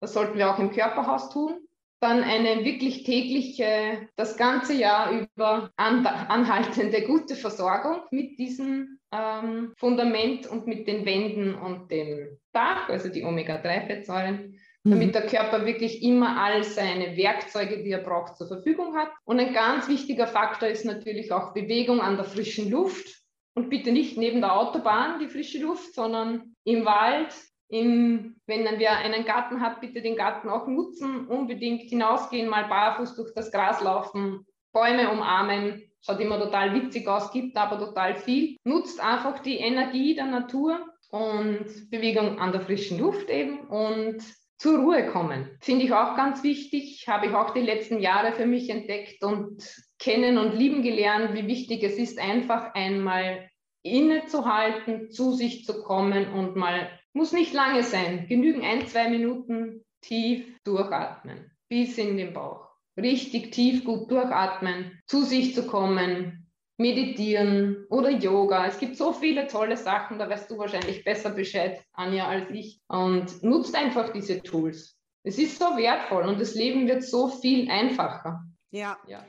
Das 0.00 0.12
sollten 0.12 0.38
wir 0.38 0.50
auch 0.50 0.58
im 0.58 0.70
Körperhaus 0.70 1.30
tun 1.30 1.68
dann 2.00 2.22
eine 2.22 2.64
wirklich 2.64 3.02
tägliche, 3.02 4.08
das 4.16 4.36
ganze 4.36 4.74
Jahr 4.74 5.10
über 5.10 5.70
anhaltende 5.76 7.02
gute 7.02 7.34
Versorgung 7.34 8.02
mit 8.10 8.38
diesem 8.38 9.00
ähm, 9.12 9.72
Fundament 9.76 10.46
und 10.46 10.66
mit 10.66 10.86
den 10.86 11.04
Wänden 11.04 11.54
und 11.54 11.90
dem 11.90 12.38
Dach, 12.52 12.88
also 12.88 13.08
die 13.08 13.24
Omega-3-Fettsäuren, 13.24 14.58
mhm. 14.84 14.90
damit 14.90 15.14
der 15.14 15.26
Körper 15.26 15.66
wirklich 15.66 16.02
immer 16.02 16.40
all 16.40 16.62
seine 16.62 17.16
Werkzeuge, 17.16 17.82
die 17.82 17.90
er 17.90 18.02
braucht, 18.02 18.36
zur 18.36 18.46
Verfügung 18.46 18.94
hat. 18.94 19.10
Und 19.24 19.40
ein 19.40 19.52
ganz 19.52 19.88
wichtiger 19.88 20.28
Faktor 20.28 20.68
ist 20.68 20.84
natürlich 20.84 21.32
auch 21.32 21.52
Bewegung 21.52 22.00
an 22.00 22.16
der 22.16 22.26
frischen 22.26 22.70
Luft. 22.70 23.16
Und 23.54 23.70
bitte 23.70 23.90
nicht 23.90 24.16
neben 24.16 24.40
der 24.40 24.54
Autobahn 24.54 25.18
die 25.18 25.26
frische 25.26 25.58
Luft, 25.58 25.92
sondern 25.92 26.54
im 26.62 26.84
Wald, 26.84 27.34
in, 27.68 28.40
wenn 28.46 28.64
dann 28.64 28.78
wer 28.78 28.96
einen 28.98 29.24
Garten 29.24 29.60
hat, 29.60 29.80
bitte 29.80 30.00
den 30.00 30.16
Garten 30.16 30.48
auch 30.48 30.66
nutzen, 30.66 31.26
unbedingt 31.26 31.82
hinausgehen, 31.82 32.48
mal 32.48 32.64
barfuß 32.64 33.14
durch 33.14 33.34
das 33.34 33.52
Gras 33.52 33.82
laufen, 33.82 34.46
Bäume 34.72 35.10
umarmen, 35.10 35.82
schaut 36.00 36.20
immer 36.20 36.38
total 36.38 36.74
witzig 36.74 37.06
aus, 37.08 37.32
gibt 37.32 37.56
aber 37.56 37.78
total 37.78 38.16
viel. 38.16 38.56
Nutzt 38.64 39.00
einfach 39.00 39.40
die 39.40 39.56
Energie 39.56 40.14
der 40.14 40.26
Natur 40.26 40.80
und 41.10 41.90
Bewegung 41.90 42.38
an 42.38 42.52
der 42.52 42.60
frischen 42.62 42.98
Luft 42.98 43.28
eben 43.28 43.60
und 43.68 44.22
zur 44.58 44.80
Ruhe 44.80 45.06
kommen. 45.06 45.56
Finde 45.60 45.84
ich 45.84 45.92
auch 45.92 46.16
ganz 46.16 46.42
wichtig, 46.42 47.06
habe 47.06 47.26
ich 47.26 47.34
auch 47.34 47.50
die 47.50 47.60
letzten 47.60 48.00
Jahre 48.00 48.32
für 48.32 48.46
mich 48.46 48.70
entdeckt 48.70 49.22
und 49.22 49.62
kennen 49.98 50.36
und 50.36 50.54
lieben 50.54 50.82
gelernt, 50.82 51.34
wie 51.34 51.46
wichtig 51.46 51.82
es 51.84 51.96
ist, 51.96 52.18
einfach 52.18 52.74
einmal 52.74 53.48
innezuhalten, 53.82 55.10
zu 55.10 55.32
sich 55.32 55.64
zu 55.64 55.82
kommen 55.82 56.32
und 56.32 56.56
mal 56.56 56.90
muss 57.18 57.32
nicht 57.32 57.52
lange 57.52 57.82
sein. 57.82 58.26
Genügen 58.28 58.64
ein, 58.64 58.86
zwei 58.86 59.10
Minuten 59.10 59.84
tief 60.00 60.46
durchatmen. 60.64 61.50
Bis 61.68 61.98
in 61.98 62.16
den 62.16 62.32
Bauch. 62.32 62.68
Richtig 62.96 63.50
tief 63.50 63.84
gut 63.84 64.10
durchatmen. 64.10 64.98
Zu 65.06 65.22
sich 65.24 65.54
zu 65.54 65.66
kommen. 65.66 66.46
Meditieren 66.78 67.86
oder 67.90 68.10
Yoga. 68.10 68.66
Es 68.66 68.78
gibt 68.78 68.96
so 68.96 69.12
viele 69.12 69.48
tolle 69.48 69.76
Sachen, 69.76 70.20
da 70.20 70.30
weißt 70.30 70.48
du 70.48 70.58
wahrscheinlich 70.58 71.02
besser 71.02 71.30
Bescheid, 71.30 71.82
Anja, 71.92 72.28
als 72.28 72.48
ich. 72.50 72.80
Und 72.86 73.42
nutzt 73.42 73.74
einfach 73.74 74.12
diese 74.12 74.40
Tools. 74.40 74.96
Es 75.24 75.38
ist 75.38 75.58
so 75.58 75.76
wertvoll 75.76 76.22
und 76.22 76.40
das 76.40 76.54
Leben 76.54 76.86
wird 76.86 77.02
so 77.02 77.26
viel 77.26 77.68
einfacher. 77.68 78.44
Ja. 78.70 78.96
ja. 79.08 79.26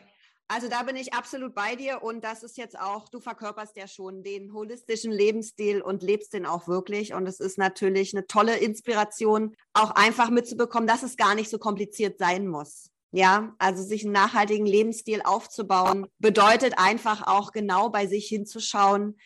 Also 0.52 0.68
da 0.68 0.82
bin 0.82 0.96
ich 0.96 1.14
absolut 1.14 1.54
bei 1.54 1.76
dir 1.76 2.02
und 2.02 2.24
das 2.24 2.42
ist 2.42 2.58
jetzt 2.58 2.78
auch, 2.78 3.08
du 3.08 3.20
verkörperst 3.20 3.78
ja 3.78 3.88
schon 3.88 4.24
den 4.24 4.52
holistischen 4.52 5.12
Lebensstil 5.12 5.80
und 5.80 6.02
lebst 6.02 6.34
den 6.34 6.48
auch 6.48 6.68
wirklich 6.68 7.14
und 7.14 7.28
es 7.28 7.40
ist 7.40 7.60
natürlich 7.60 8.16
eine 8.16 8.26
tolle 8.26 8.58
Inspiration, 8.58 9.56
auch 9.74 9.92
einfach 9.92 10.32
mitzubekommen, 10.32 10.88
dass 10.88 11.04
es 11.04 11.18
gar 11.18 11.36
nicht 11.36 11.52
so 11.52 11.60
kompliziert 11.60 12.18
sein 12.18 12.48
muss. 12.48 12.90
Ja, 13.12 13.54
also 13.60 13.84
sich 13.84 14.04
einen 14.04 14.14
nachhaltigen 14.14 14.66
Lebensstil 14.66 15.22
aufzubauen, 15.24 16.08
bedeutet 16.18 16.80
einfach 16.80 17.28
auch 17.28 17.52
genau 17.52 17.90
bei 17.90 18.08
sich 18.08 18.26
hinzuschauen, 18.28 19.20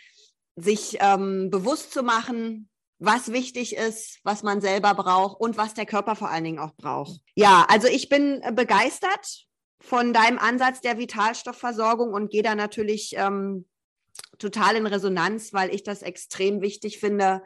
sich 0.57 0.97
ähm, 0.99 1.49
bewusst 1.49 1.93
zu 1.93 2.03
machen, 2.03 2.69
was 2.99 3.31
wichtig 3.31 3.77
ist, 3.77 4.19
was 4.23 4.43
man 4.43 4.59
selber 4.59 4.93
braucht 4.93 5.39
und 5.39 5.55
was 5.55 5.73
der 5.73 5.85
Körper 5.85 6.17
vor 6.17 6.29
allen 6.29 6.43
Dingen 6.43 6.59
auch 6.59 6.75
braucht. 6.75 7.21
Ja, 7.35 7.65
also 7.69 7.87
ich 7.87 8.09
bin 8.09 8.41
begeistert 8.55 9.47
von 9.83 10.13
deinem 10.13 10.39
Ansatz 10.39 10.81
der 10.81 10.97
Vitalstoffversorgung 10.97 12.13
und 12.13 12.31
gehe 12.31 12.41
da 12.41 12.55
natürlich 12.55 13.15
ähm, 13.17 13.65
total 14.39 14.77
in 14.77 14.87
Resonanz, 14.87 15.53
weil 15.53 15.75
ich 15.75 15.83
das 15.83 16.01
extrem 16.01 16.61
wichtig 16.61 16.99
finde, 16.99 17.43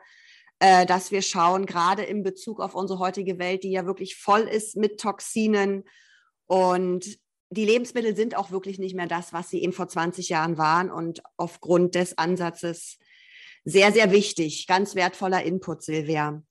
äh, 0.60 0.86
dass 0.86 1.12
wir 1.12 1.24
schauen, 1.24 1.66
gerade 1.66 2.04
in 2.04 2.22
Bezug 2.22 2.60
auf 2.60 2.76
unsere 2.76 3.00
heutige 3.00 3.40
Welt, 3.40 3.64
die 3.64 3.72
ja 3.72 3.86
wirklich 3.86 4.16
voll 4.16 4.42
ist 4.42 4.78
mit 4.78 5.00
Toxinen 5.00 5.84
und 6.46 7.18
die 7.50 7.66
Lebensmittel 7.66 8.16
sind 8.16 8.36
auch 8.36 8.52
wirklich 8.52 8.78
nicht 8.78 8.96
mehr 8.96 9.08
das, 9.08 9.32
was 9.32 9.50
sie 9.50 9.62
eben 9.64 9.74
vor 9.74 9.88
20 9.88 10.30
Jahren 10.30 10.58
waren. 10.58 10.92
Und 10.92 11.22
aufgrund 11.38 11.96
des 11.96 12.18
Ansatzes 12.18 12.98
sehr, 13.70 13.92
sehr 13.92 14.14
wichtig. 14.14 14.66
Ganz 14.66 14.96
wertvoller 14.96 15.44
Input, 15.44 15.84
Silvia. 15.84 16.42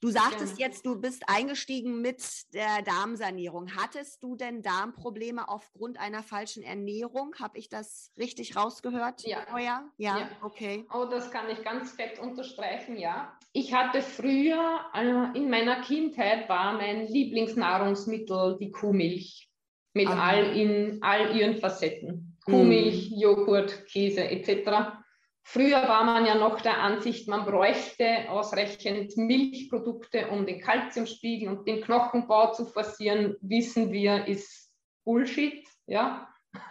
Du 0.00 0.08
sagtest 0.08 0.58
ja. 0.58 0.66
jetzt, 0.66 0.86
du 0.86 0.98
bist 0.98 1.22
eingestiegen 1.26 2.00
mit 2.00 2.22
der 2.54 2.80
Darmsanierung. 2.82 3.76
Hattest 3.76 4.22
du 4.22 4.36
denn 4.36 4.62
Darmprobleme 4.62 5.50
aufgrund 5.50 6.00
einer 6.00 6.22
falschen 6.22 6.62
Ernährung? 6.62 7.34
Habe 7.38 7.58
ich 7.58 7.68
das 7.68 8.10
richtig 8.18 8.56
rausgehört? 8.56 9.22
Ja. 9.26 9.40
Oh 9.54 9.58
ja? 9.58 9.84
ja. 9.98 10.30
okay. 10.40 10.86
Oh, 10.94 11.04
das 11.04 11.30
kann 11.30 11.50
ich 11.50 11.62
ganz 11.62 11.92
fett 11.92 12.18
unterstreichen, 12.18 12.96
ja. 12.96 13.38
Ich 13.52 13.74
hatte 13.74 14.00
früher, 14.00 14.80
äh, 14.94 15.36
in 15.38 15.50
meiner 15.50 15.82
Kindheit 15.82 16.48
war 16.48 16.72
mein 16.78 17.06
Lieblingsnahrungsmittel 17.06 18.56
die 18.58 18.70
Kuhmilch 18.70 19.50
mit 19.92 20.08
all, 20.08 20.56
in 20.56 21.02
all 21.02 21.36
ihren 21.36 21.58
Facetten. 21.58 22.38
Kuhmilch, 22.46 23.10
mm. 23.10 23.20
Joghurt, 23.20 23.84
Käse 23.88 24.24
etc. 24.24 25.01
Früher 25.44 25.88
war 25.88 26.04
man 26.04 26.24
ja 26.24 26.36
noch 26.36 26.60
der 26.60 26.78
Ansicht, 26.78 27.28
man 27.28 27.44
bräuchte 27.44 28.30
ausreichend 28.30 29.16
Milchprodukte, 29.16 30.28
um 30.28 30.46
den 30.46 30.60
Kalziumspiegel 30.60 31.48
und 31.48 31.66
den 31.66 31.82
Knochenbau 31.82 32.52
zu 32.52 32.64
forcieren. 32.64 33.36
Wissen 33.40 33.92
wir, 33.92 34.26
ist 34.28 34.72
Bullshit. 35.04 35.66
Ja? 35.86 36.28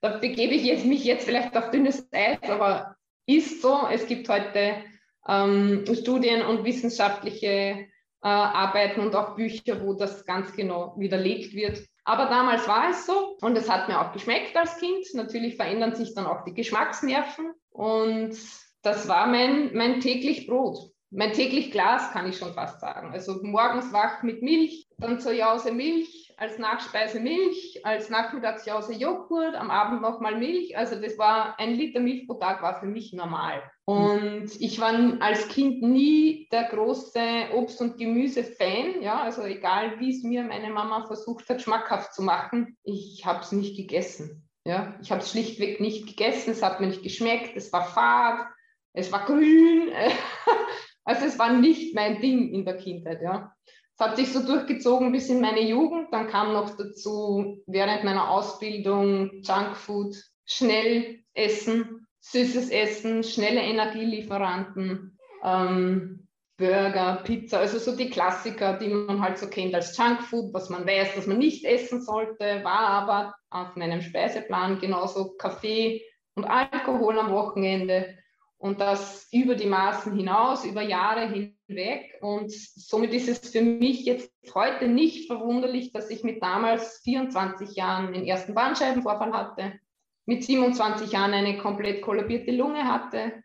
da 0.00 0.18
begebe 0.18 0.54
ich 0.54 0.64
jetzt, 0.64 0.86
mich 0.86 1.04
jetzt 1.04 1.24
vielleicht 1.24 1.56
auf 1.56 1.70
dünnes 1.70 2.08
Eis, 2.12 2.38
aber 2.42 2.96
ist 3.26 3.62
so. 3.62 3.88
Es 3.90 4.06
gibt 4.06 4.28
heute 4.28 4.84
ähm, 5.26 5.84
Studien 5.92 6.42
und 6.42 6.64
wissenschaftliche 6.64 7.48
äh, 7.48 7.86
Arbeiten 8.22 9.00
und 9.00 9.14
auch 9.16 9.34
Bücher, 9.34 9.82
wo 9.82 9.94
das 9.94 10.24
ganz 10.24 10.52
genau 10.54 10.94
widerlegt 10.98 11.54
wird. 11.54 11.84
Aber 12.04 12.26
damals 12.26 12.68
war 12.68 12.90
es 12.90 13.06
so 13.06 13.36
und 13.40 13.56
es 13.56 13.68
hat 13.68 13.88
mir 13.88 14.00
auch 14.00 14.12
geschmeckt 14.12 14.56
als 14.56 14.76
Kind. 14.78 15.06
Natürlich 15.14 15.56
verändern 15.56 15.94
sich 15.94 16.14
dann 16.14 16.26
auch 16.26 16.44
die 16.44 16.54
Geschmacksnerven 16.54 17.52
und 17.70 18.36
das 18.82 19.08
war 19.08 19.26
mein, 19.26 19.74
mein 19.74 20.00
täglich 20.00 20.46
Brot. 20.46 20.90
Mein 21.10 21.32
täglich 21.32 21.70
Glas 21.70 22.10
kann 22.12 22.28
ich 22.28 22.36
schon 22.36 22.52
fast 22.52 22.80
sagen. 22.80 23.12
Also 23.12 23.40
morgens 23.42 23.92
wach 23.92 24.22
mit 24.22 24.42
Milch, 24.42 24.86
dann 24.98 25.20
zur 25.20 25.32
Jause 25.32 25.72
Milch, 25.72 26.23
als 26.36 26.58
Nachspeise 26.58 27.20
Milch, 27.20 27.80
als 27.84 28.10
Nachmittagsjause 28.10 28.94
Joghurt, 28.94 29.54
am 29.54 29.70
Abend 29.70 30.02
nochmal 30.02 30.36
Milch. 30.36 30.76
Also 30.76 31.00
das 31.00 31.18
war 31.18 31.58
ein 31.58 31.74
Liter 31.74 32.00
Milch 32.00 32.26
pro 32.26 32.34
Tag 32.34 32.62
war 32.62 32.80
für 32.80 32.86
mich 32.86 33.12
normal. 33.12 33.62
Und 33.84 34.50
ich 34.60 34.80
war 34.80 34.94
als 35.20 35.48
Kind 35.48 35.82
nie 35.82 36.48
der 36.50 36.64
große 36.64 37.20
Obst- 37.54 37.80
und 37.80 37.98
Gemüse-Fan. 37.98 39.02
Ja, 39.02 39.20
also 39.20 39.42
egal 39.42 40.00
wie 40.00 40.10
es 40.10 40.22
mir 40.22 40.42
meine 40.42 40.70
Mama 40.70 41.06
versucht 41.06 41.48
hat, 41.48 41.62
schmackhaft 41.62 42.14
zu 42.14 42.22
machen, 42.22 42.76
ich 42.82 43.24
habe 43.26 43.40
es 43.40 43.52
nicht 43.52 43.76
gegessen. 43.76 44.48
Ja, 44.66 44.98
ich 45.02 45.10
habe 45.10 45.20
es 45.20 45.30
schlichtweg 45.30 45.80
nicht 45.80 46.06
gegessen, 46.06 46.52
es 46.52 46.62
hat 46.62 46.80
mir 46.80 46.86
nicht 46.86 47.02
geschmeckt, 47.02 47.54
es 47.54 47.70
war 47.72 47.84
fad, 47.84 48.46
es 48.94 49.12
war 49.12 49.26
grün. 49.26 49.92
also 51.04 51.26
es 51.26 51.38
war 51.38 51.52
nicht 51.52 51.94
mein 51.94 52.22
Ding 52.22 52.48
in 52.54 52.64
der 52.64 52.78
Kindheit. 52.78 53.20
Ja. 53.20 53.54
Es 53.96 54.04
hat 54.04 54.16
sich 54.16 54.32
so 54.32 54.44
durchgezogen 54.44 55.12
bis 55.12 55.28
in 55.28 55.40
meine 55.40 55.62
Jugend. 55.62 56.08
Dann 56.12 56.28
kam 56.28 56.52
noch 56.52 56.76
dazu 56.76 57.62
während 57.66 58.04
meiner 58.04 58.28
Ausbildung 58.28 59.42
Junkfood, 59.42 60.16
schnell 60.46 61.20
essen, 61.32 62.06
süßes 62.20 62.70
Essen, 62.70 63.22
schnelle 63.22 63.60
Energielieferanten, 63.60 65.18
ähm, 65.44 66.28
Burger, 66.56 67.20
Pizza, 67.24 67.58
also 67.58 67.78
so 67.78 67.96
die 67.96 68.10
Klassiker, 68.10 68.78
die 68.78 68.88
man 68.88 69.20
halt 69.20 69.38
so 69.38 69.48
kennt 69.48 69.74
als 69.74 69.96
Junkfood, 69.96 70.54
was 70.54 70.70
man 70.70 70.86
weiß, 70.86 71.16
dass 71.16 71.26
man 71.26 71.38
nicht 71.38 71.64
essen 71.64 72.00
sollte, 72.00 72.62
war 72.62 72.88
aber 72.88 73.34
auf 73.50 73.74
meinem 73.74 74.00
Speiseplan 74.00 74.78
genauso 74.78 75.34
Kaffee 75.36 76.02
und 76.34 76.44
Alkohol 76.44 77.18
am 77.18 77.32
Wochenende 77.32 78.16
und 78.58 78.80
das 78.80 79.28
über 79.32 79.56
die 79.56 79.66
Maßen 79.66 80.16
hinaus, 80.16 80.64
über 80.64 80.82
Jahre 80.82 81.28
hinweg. 81.74 82.18
Und 82.20 82.52
somit 82.52 83.12
ist 83.12 83.28
es 83.28 83.50
für 83.50 83.62
mich 83.62 84.04
jetzt 84.04 84.32
heute 84.54 84.88
nicht 84.88 85.26
verwunderlich, 85.26 85.92
dass 85.92 86.10
ich 86.10 86.22
mit 86.22 86.42
damals 86.42 87.00
24 87.04 87.74
Jahren 87.76 88.12
den 88.12 88.24
ersten 88.24 88.54
Bandscheibenvorfall 88.54 89.32
hatte, 89.32 89.78
mit 90.26 90.44
27 90.44 91.12
Jahren 91.12 91.34
eine 91.34 91.58
komplett 91.58 92.02
kollabierte 92.02 92.52
Lunge 92.52 92.84
hatte 92.84 93.42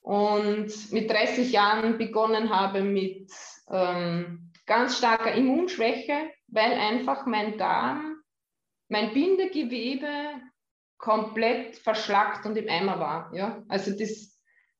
und 0.00 0.92
mit 0.92 1.10
30 1.10 1.50
Jahren 1.52 1.98
begonnen 1.98 2.50
habe 2.50 2.82
mit 2.82 3.30
ähm, 3.70 4.52
ganz 4.66 4.98
starker 4.98 5.32
Immunschwäche, 5.32 6.30
weil 6.48 6.72
einfach 6.72 7.26
mein 7.26 7.58
Darm, 7.58 8.16
mein 8.88 9.12
Bindegewebe 9.12 10.08
komplett 10.98 11.76
verschlackt 11.76 12.46
und 12.46 12.56
im 12.56 12.68
Eimer 12.68 13.00
war. 13.00 13.32
Ja? 13.34 13.64
Also 13.68 13.90
das, 13.90 14.31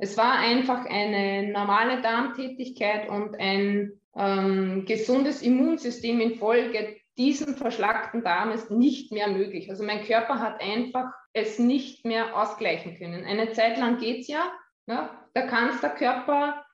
es 0.03 0.17
war 0.17 0.33
einfach 0.33 0.85
eine 0.87 1.53
normale 1.53 2.03
Darmtätigkeit 2.03 3.09
und 3.09 3.39
ein 3.39 3.93
ähm, 4.17 4.85
gesundes 4.85 5.43
Immunsystem 5.43 6.21
infolge 6.21 6.97
diesen 7.17 7.55
verschlackten 7.55 8.25
Darmes 8.25 8.69
nicht 8.69 9.13
mehr 9.13 9.29
möglich. 9.29 9.71
Also 9.71 9.85
mein 9.85 10.03
Körper 10.03 10.41
hat 10.41 10.61
einfach 10.61 11.13
es 11.33 11.61
nicht 11.61 12.05
mehr 12.05 12.37
ausgleichen 12.37 12.99
können. 12.99 13.25
Eine 13.25 13.53
Zeit 13.53 13.79
lang 13.79 13.99
geht 13.99 14.23
es 14.23 14.27
ja, 14.27 14.51
ja, 14.87 15.25
da 15.35 15.43
kann 15.43 15.69
es 15.69 15.81
der 15.81 15.91
Körper 15.91 16.65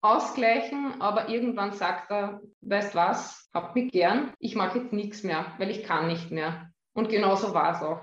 ausgleichen, 0.00 0.98
aber 0.98 1.28
irgendwann 1.28 1.72
sagt 1.72 2.10
er, 2.10 2.40
weißt 2.62 2.94
was, 2.94 3.50
habt 3.52 3.74
mich 3.74 3.92
gern, 3.92 4.32
ich 4.38 4.56
mache 4.56 4.78
jetzt 4.78 4.94
nichts 4.94 5.22
mehr, 5.24 5.52
weil 5.58 5.68
ich 5.68 5.84
kann 5.84 6.06
nicht 6.06 6.30
mehr. 6.30 6.70
Und 6.94 7.10
genauso 7.10 7.52
war 7.52 7.74
es 7.74 7.82
auch. 7.82 8.00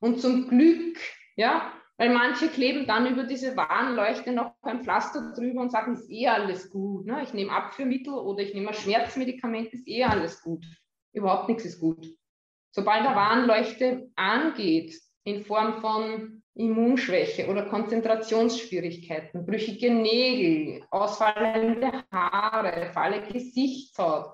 Und 0.00 0.20
zum 0.20 0.48
Glück, 0.48 0.98
ja, 1.36 1.70
weil 1.98 2.10
manche 2.12 2.48
kleben 2.48 2.86
dann 2.86 3.06
über 3.06 3.24
diese 3.24 3.56
Warnleuchte 3.56 4.32
noch 4.32 4.54
ein 4.62 4.82
Pflaster 4.82 5.32
drüber 5.34 5.62
und 5.62 5.70
sagen, 5.70 5.94
ist 5.94 6.10
eh 6.10 6.28
alles 6.28 6.70
gut. 6.70 7.06
Ne? 7.06 7.22
Ich 7.22 7.32
nehme 7.32 7.52
Abführmittel 7.52 8.12
oder 8.12 8.42
ich 8.42 8.54
nehme 8.54 8.68
ein 8.68 8.74
Schmerzmedikament, 8.74 9.72
ist 9.72 9.88
eh 9.88 10.04
alles 10.04 10.42
gut. 10.42 10.64
Überhaupt 11.12 11.48
nichts 11.48 11.64
ist 11.64 11.80
gut. 11.80 12.06
Sobald 12.70 13.06
eine 13.06 13.16
Warnleuchte 13.16 14.10
angeht, 14.16 14.94
in 15.24 15.44
Form 15.44 15.80
von 15.80 16.42
Immunschwäche 16.54 17.48
oder 17.48 17.64
Konzentrationsschwierigkeiten, 17.64 19.44
brüchige 19.44 19.92
Nägel, 19.92 20.84
ausfallende 20.90 22.04
Haare, 22.12 22.90
falle 22.92 23.22
Gesichtshaut, 23.22 24.26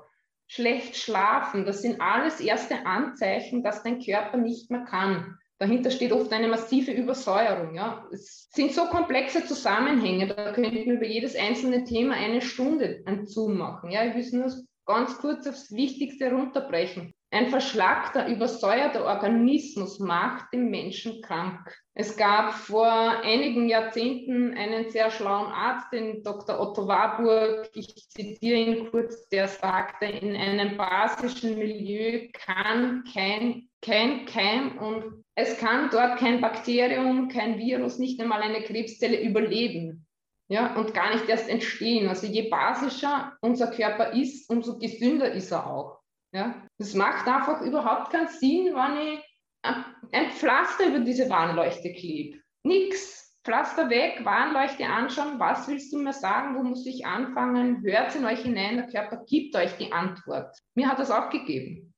schlecht 0.47 0.97
schlafen, 0.97 1.64
das 1.64 1.83
sind 1.83 2.00
alles 2.00 2.40
erste 2.40 2.85
Anzeichen, 2.85 3.62
dass 3.62 3.83
dein 3.83 4.00
Körper 4.00 4.37
nicht 4.37 4.71
mehr 4.71 4.85
kann. 4.85 5.38
Dahinter 5.62 5.92
steht 5.92 6.11
oft 6.11 6.33
eine 6.33 6.49
massive 6.49 6.90
Übersäuerung. 6.90 7.76
Ja. 7.76 8.04
Es 8.11 8.50
sind 8.50 8.73
so 8.73 8.87
komplexe 8.87 9.47
Zusammenhänge, 9.47 10.26
da 10.26 10.52
könnten 10.52 10.75
wir 10.75 10.95
über 10.95 11.07
jedes 11.07 11.37
einzelne 11.37 11.85
Thema 11.85 12.14
eine 12.14 12.42
Stunde 12.42 13.00
ein 13.07 13.26
Zoom 13.26 13.59
machen. 13.59 13.92
Ja. 13.92 14.02
Wir 14.02 14.12
müssen 14.12 14.40
nur 14.40 14.50
ganz 14.87 15.19
kurz 15.19 15.47
aufs 15.47 15.71
Wichtigste 15.71 16.33
runterbrechen. 16.33 17.14
Ein 17.31 17.47
verschlagter, 17.47 18.26
übersäuerter 18.26 19.04
Organismus 19.04 20.00
macht 20.00 20.52
den 20.52 20.69
Menschen 20.69 21.23
krank. 21.23 21.61
Es 21.95 22.16
gab 22.16 22.54
vor 22.54 22.90
einigen 22.90 23.69
Jahrzehnten 23.69 24.55
einen 24.55 24.90
sehr 24.90 25.12
schlauen 25.12 25.53
Arzt, 25.53 25.92
den 25.92 26.25
Dr. 26.25 26.59
Otto 26.59 26.88
Warburg, 26.88 27.70
ich 27.72 28.09
zitiere 28.11 28.59
ihn 28.59 28.90
kurz, 28.90 29.29
der 29.29 29.46
sagte, 29.46 30.07
in 30.07 30.35
einem 30.35 30.77
basischen 30.77 31.57
Milieu 31.57 32.29
kann 32.33 33.05
kein, 33.14 33.68
kein 33.83 34.25
Keim 34.27 34.79
und 34.79 35.25
es 35.35 35.59
kann 35.59 35.90
dort 35.90 36.18
kein 36.18 36.40
Bakterium, 36.40 37.29
kein 37.29 37.59
Virus, 37.59 37.99
nicht 37.99 38.21
einmal 38.21 38.42
eine 38.42 38.62
Krebszelle 38.62 39.21
überleben. 39.21 40.07
Ja, 40.49 40.75
und 40.77 40.92
gar 40.92 41.14
nicht 41.14 41.29
erst 41.29 41.49
entstehen. 41.49 42.09
Also 42.09 42.27
je 42.27 42.49
basischer 42.51 43.37
unser 43.40 43.71
Körper 43.71 44.12
ist, 44.12 44.51
umso 44.51 44.79
gesünder 44.79 45.33
ist 45.33 45.51
er 45.51 45.66
auch. 45.66 46.01
Ja? 46.33 46.66
Das 46.79 46.95
macht 46.95 47.27
einfach 47.27 47.62
überhaupt 47.62 48.12
keinen 48.12 48.29
Sinn, 48.29 48.75
wenn 48.75 49.14
ich 49.14 49.25
ein 49.62 50.31
Pflaster 50.31 50.88
über 50.88 51.01
diese 51.01 51.31
Warnleuchte 51.31 51.92
klebe. 51.92 52.40
Nix. 52.64 53.21
Pflaster 53.45 53.90
weg, 53.90 54.25
Warnleuchte 54.25 54.87
anschauen, 54.87 55.40
was 55.40 55.66
willst 55.66 55.92
du 55.92 55.99
mir 55.99 56.12
sagen, 56.12 56.55
wo 56.57 56.62
muss 56.62 56.87
ich 56.87 57.05
anfangen? 57.05 57.83
Hört 57.83 58.14
in 58.14 58.25
euch 58.25 58.42
hinein, 58.42 58.77
der 58.77 58.87
Körper 58.87 59.25
gibt 59.27 59.57
euch 59.57 59.77
die 59.79 59.90
Antwort. 59.90 60.57
Mir 60.77 60.88
hat 60.88 61.01
das 61.01 61.11
auch 61.11 61.29
gegeben. 61.29 61.92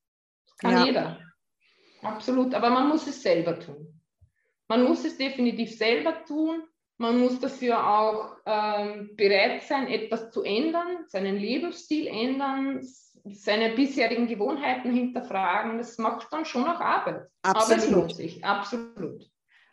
Das 0.46 0.56
kann 0.56 0.72
ja. 0.72 0.84
jeder. 0.86 1.23
Absolut, 2.04 2.54
aber 2.54 2.70
man 2.70 2.88
muss 2.88 3.06
es 3.06 3.22
selber 3.22 3.58
tun. 3.58 4.00
Man 4.68 4.84
muss 4.84 5.04
es 5.04 5.16
definitiv 5.16 5.76
selber 5.76 6.24
tun. 6.24 6.62
Man 6.96 7.18
muss 7.18 7.40
dafür 7.40 7.84
auch 7.86 8.36
ähm, 8.46 9.10
bereit 9.16 9.64
sein, 9.64 9.88
etwas 9.88 10.30
zu 10.30 10.42
ändern, 10.42 11.04
seinen 11.08 11.36
Lebensstil 11.36 12.06
ändern, 12.06 12.80
seine 13.24 13.74
bisherigen 13.74 14.28
Gewohnheiten 14.28 14.92
hinterfragen, 14.92 15.78
das 15.78 15.98
macht 15.98 16.32
dann 16.32 16.44
schon 16.44 16.68
auch 16.68 16.80
Arbeit. 16.80 17.26
Absolut. 17.42 17.72
Aber 17.72 17.82
es 17.82 17.90
lohnt 17.90 18.14
sich, 18.14 18.44
absolut. 18.44 19.28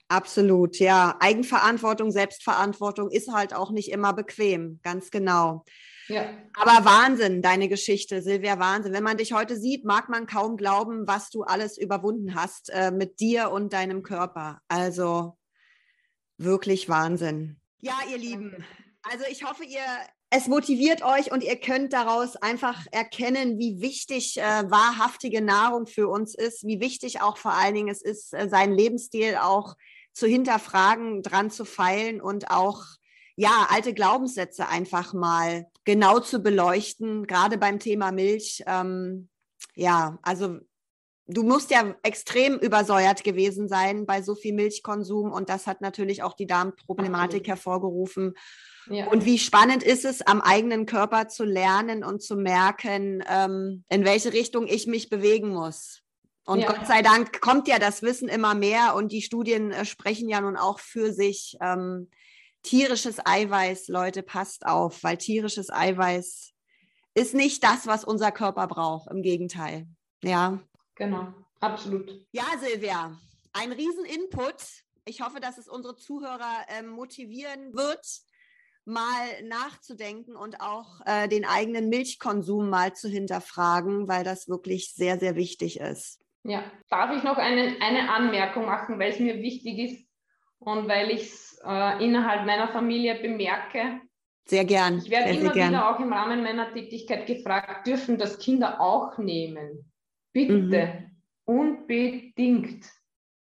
Absolut, 0.08 0.80
ja. 0.80 1.16
Eigenverantwortung, 1.20 2.12
Selbstverantwortung 2.12 3.10
ist 3.12 3.32
halt 3.32 3.54
auch 3.54 3.72
nicht 3.72 3.92
immer 3.92 4.14
bequem, 4.14 4.80
ganz 4.84 5.12
genau. 5.12 5.64
Ja. 6.08 6.30
Aber 6.56 6.86
Wahnsinn, 6.86 7.42
deine 7.42 7.70
Geschichte, 7.70 8.22
Silvia, 8.22 8.60
Wahnsinn. 8.60 8.94
Wenn 8.94 9.04
man 9.04 9.18
dich 9.18 9.34
heute 9.34 9.58
sieht, 9.58 9.86
mag 9.86 10.10
man 10.10 10.28
kaum 10.28 10.58
glauben, 10.58 11.08
was 11.08 11.30
du 11.30 11.44
alles 11.44 11.78
überwunden 11.78 12.36
hast 12.36 12.70
äh, 12.70 12.92
mit 12.92 13.20
dir 13.20 13.52
und 13.52 13.74
deinem 13.74 14.04
Körper. 14.04 14.60
Also 14.68 15.38
wirklich 16.38 16.90
Wahnsinn. 16.90 17.60
Ja, 17.80 17.98
ihr 18.10 18.18
Lieben, 18.18 18.64
also 19.04 19.26
ich 19.30 19.44
hoffe, 19.44 19.64
ihr 19.64 19.82
es 20.34 20.48
motiviert 20.48 21.04
euch 21.04 21.30
und 21.30 21.44
ihr 21.44 21.58
könnt 21.58 21.92
daraus 21.92 22.38
einfach 22.38 22.86
erkennen, 22.92 23.60
wie 23.60 23.82
wichtig 23.82 24.38
äh, 24.38 24.42
wahrhaftige 24.42 25.42
Nahrung 25.42 25.88
für 25.88 26.08
uns 26.08 26.36
ist, 26.36 26.66
wie 26.66 26.80
wichtig 26.80 27.22
auch 27.22 27.36
vor 27.36 27.52
allen 27.52 27.76
Dingen 27.76 27.90
es 27.90 28.02
ist, 28.02 28.34
äh, 28.34 28.48
seinen 28.48 28.74
Lebensstil 28.74 29.36
auch 29.36 29.76
zu 30.14 30.28
hinterfragen, 30.28 31.22
dran 31.22 31.52
zu 31.52 31.66
feilen 31.66 32.22
und 32.22 32.50
auch 32.50 32.86
ja, 33.36 33.68
alte 33.70 33.94
Glaubenssätze 33.94 34.68
einfach 34.68 35.14
mal 35.14 35.68
genau 35.86 36.20
zu 36.20 36.40
beleuchten, 36.42 37.28
gerade 37.28 37.58
beim 37.58 37.80
Thema 37.80 38.12
Milch. 38.12 38.64
Ähm, 38.68 39.30
ja, 39.76 40.20
also 40.22 40.60
du 41.28 41.44
musst 41.44 41.72
ja 41.72 41.96
extrem 42.04 42.58
übersäuert 42.58 43.24
gewesen 43.24 43.68
sein 43.68 44.06
bei 44.06 44.22
so 44.22 44.36
viel 44.36 44.54
Milchkonsum 44.54 45.32
und 45.32 45.50
das 45.50 45.68
hat 45.68 45.82
natürlich 45.82 46.24
auch 46.24 46.34
die 46.34 46.48
Darmproblematik 46.48 47.48
hervorgerufen. 47.48 48.34
Ja. 48.88 49.08
Und 49.08 49.26
wie 49.26 49.38
spannend 49.38 49.84
ist 49.84 50.06
es, 50.06 50.22
am 50.22 50.42
eigenen 50.42 50.86
Körper 50.86 51.28
zu 51.28 51.44
lernen 51.44 52.04
und 52.04 52.22
zu 52.22 52.36
merken, 52.36 53.24
ähm, 53.30 53.84
in 53.90 54.06
welche 54.06 54.34
Richtung 54.34 54.68
ich 54.68 54.88
mich 54.88 55.10
bewegen 55.10 55.50
muss. 55.50 56.02
Und 56.46 56.60
ja. 56.60 56.72
Gott 56.72 56.88
sei 56.88 57.02
Dank 57.02 57.40
kommt 57.42 57.68
ja 57.68 57.78
das 57.78 58.02
Wissen 58.02 58.28
immer 58.28 58.56
mehr 58.56 58.96
und 58.96 59.12
die 59.12 59.22
Studien 59.22 59.72
äh, 59.72 59.86
sprechen 59.86 60.28
ja 60.28 60.42
nun 60.42 60.58
auch 60.58 60.80
für 60.80 61.14
sich. 61.14 61.58
Ähm, 61.62 62.10
tierisches 62.64 63.18
Eiweiß, 63.26 63.88
Leute, 63.88 64.24
passt 64.24 64.66
auf, 64.66 65.04
weil 65.04 65.18
tierisches 65.18 65.70
Eiweiß 65.70 66.54
ist 67.14 67.34
nicht 67.34 67.64
das, 67.64 67.88
was 67.88 68.04
unser 68.04 68.32
Körper 68.32 68.68
braucht. 68.68 69.10
Im 69.12 69.22
Gegenteil. 69.22 69.88
Ja. 70.24 70.60
Genau, 70.96 71.34
absolut. 71.60 72.26
Ja, 72.32 72.46
Silvia, 72.60 73.18
ein 73.54 73.72
Riesen-Input. 73.72 74.56
Ich 75.06 75.22
hoffe, 75.22 75.40
dass 75.40 75.58
es 75.58 75.68
unsere 75.68 75.96
Zuhörer 75.96 76.66
äh, 76.68 76.84
motivieren 76.84 77.74
wird, 77.74 78.06
mal 78.86 79.44
nachzudenken 79.44 80.36
und 80.36 80.62
auch 80.62 81.02
äh, 81.06 81.28
den 81.28 81.46
eigenen 81.46 81.90
Milchkonsum 81.90 82.70
mal 82.70 82.94
zu 82.94 83.10
hinterfragen, 83.10 84.08
weil 84.08 84.24
das 84.24 84.48
wirklich 84.48 84.94
sehr, 84.94 85.20
sehr 85.20 85.36
wichtig 85.36 85.80
ist. 85.80 86.20
Ja, 86.44 86.64
darf 86.90 87.16
ich 87.16 87.24
noch 87.24 87.38
eine, 87.38 87.78
eine 87.82 88.10
Anmerkung 88.12 88.66
machen, 88.66 89.00
weil 89.00 89.12
es 89.12 89.20
mir 89.20 89.42
wichtig 89.42 89.78
ist 89.78 90.08
und 90.60 90.88
weil 90.88 91.12
ich 91.12 91.24
es 91.24 91.51
äh, 91.66 92.04
innerhalb 92.04 92.46
meiner 92.46 92.68
Familie 92.68 93.16
bemerke. 93.16 94.02
Sehr 94.46 94.66
gern. 94.66 94.98
Ich 94.98 95.10
werde 95.10 95.32
sehr, 95.32 95.42
immer 95.42 95.54
sehr 95.54 95.70
wieder 95.70 95.90
auch 95.90 96.00
im 96.00 96.12
Rahmen 96.12 96.44
meiner 96.44 96.74
Tätigkeit 96.74 97.26
gefragt, 97.28 97.88
dürfen 97.88 98.18
das 98.18 98.40
Kinder 98.40 98.82
auch 98.82 99.18
nehmen? 99.18 99.92
Bitte, 100.34 101.10
mhm. 101.46 101.56
unbedingt. 101.58 102.86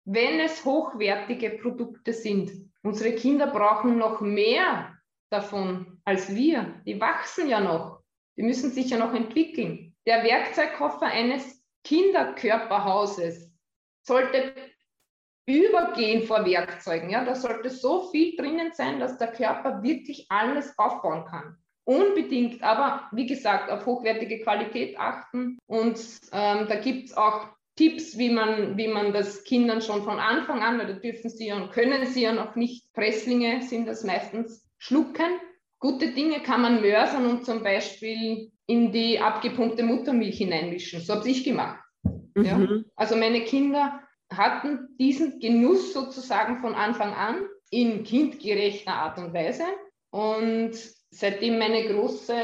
wenn 0.06 0.40
es 0.40 0.66
hochwertige 0.66 1.52
Produkte 1.52 2.12
sind. 2.14 2.52
Unsere 2.84 3.14
Kinder 3.14 3.48
brauchen 3.48 3.98
noch 3.98 4.20
mehr 4.20 4.98
davon 5.30 6.02
als 6.04 6.34
wir. 6.34 6.82
Die 6.86 7.00
wachsen 7.00 7.48
ja 7.48 7.60
noch. 7.60 8.02
Die 8.38 8.44
müssen 8.44 8.72
sich 8.72 8.90
ja 8.90 8.98
noch 8.98 9.14
entwickeln. 9.14 9.96
Der 10.08 10.24
Werkzeugkoffer 10.24 11.06
eines 11.06 11.64
Kinderkörperhauses 11.84 13.52
sollte 14.02 14.54
übergehen 15.46 16.24
vor 16.24 16.46
Werkzeugen. 16.46 17.10
Ja? 17.10 17.26
Da 17.26 17.36
sollte 17.36 17.70
so 17.70 18.10
viel 18.12 18.36
drinnen 18.36 18.72
sein, 18.74 19.00
dass 19.00 19.18
der 19.18 19.32
Körper 19.32 19.84
wirklich 19.84 20.26
alles 20.30 20.78
aufbauen 20.78 21.26
kann. 21.26 21.58
Unbedingt, 21.84 22.62
aber 22.62 23.10
wie 23.12 23.26
gesagt, 23.26 23.72
auf 23.72 23.86
hochwertige 23.86 24.42
Qualität 24.42 25.00
achten. 25.00 25.58
Und 25.66 26.00
ähm, 26.32 26.68
da 26.68 26.76
gibt 26.76 27.10
es 27.10 27.18
auch 27.18 27.48
Tipps, 27.76 28.18
wie 28.18 28.30
man, 28.30 28.78
wie 28.78 28.88
man 28.88 29.14
das 29.14 29.44
Kindern 29.44 29.82
schon 29.82 30.04
von 30.04 30.20
Anfang 30.20 30.62
an, 30.62 30.78
weil 30.78 30.88
da 30.88 30.94
dürfen 30.94 31.30
sie 31.30 31.48
ja 31.48 31.56
und 31.56 31.72
können 31.72 32.06
sie 32.06 32.22
ja 32.22 32.34
noch 32.34 32.56
nicht, 32.56 32.86
Presslinge 32.94 33.64
sind 33.64 33.88
das 33.88 34.04
meistens, 34.04 34.68
schlucken. 34.78 35.40
Gute 35.80 36.12
Dinge 36.12 36.42
kann 36.42 36.62
man 36.62 36.82
mörsern 36.82 37.26
und 37.26 37.46
zum 37.46 37.64
Beispiel 37.64 38.52
in 38.68 38.92
die 38.92 39.20
abgepumpte 39.20 39.84
Muttermilch 39.84 40.38
hineinmischen. 40.38 41.02
So 41.02 41.16
habe 41.16 41.28
ich 41.28 41.44
gemacht. 41.44 41.80
Mhm. 42.36 42.46
Ja? 42.46 42.68
Also 42.96 43.16
meine 43.16 43.42
Kinder 43.42 44.01
hatten 44.32 44.96
diesen 45.00 45.40
Genuss 45.40 45.94
sozusagen 45.94 46.62
von 46.62 46.74
Anfang 46.74 47.14
an 47.14 47.46
in 47.70 48.04
kindgerechter 48.04 48.94
Art 48.94 49.18
und 49.18 49.34
Weise. 49.34 49.66
Und 50.10 50.74
seitdem 51.10 51.60
meine 51.60 51.88
Große 51.88 52.36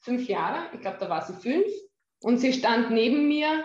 fünf 0.00 0.28
Jahre, 0.28 0.68
ich 0.74 0.80
glaube, 0.80 0.98
da 1.00 1.08
war 1.08 1.22
sie 1.22 1.34
fünf, 1.34 1.66
und 2.22 2.38
sie 2.38 2.52
stand 2.52 2.90
neben 2.90 3.28
mir 3.28 3.64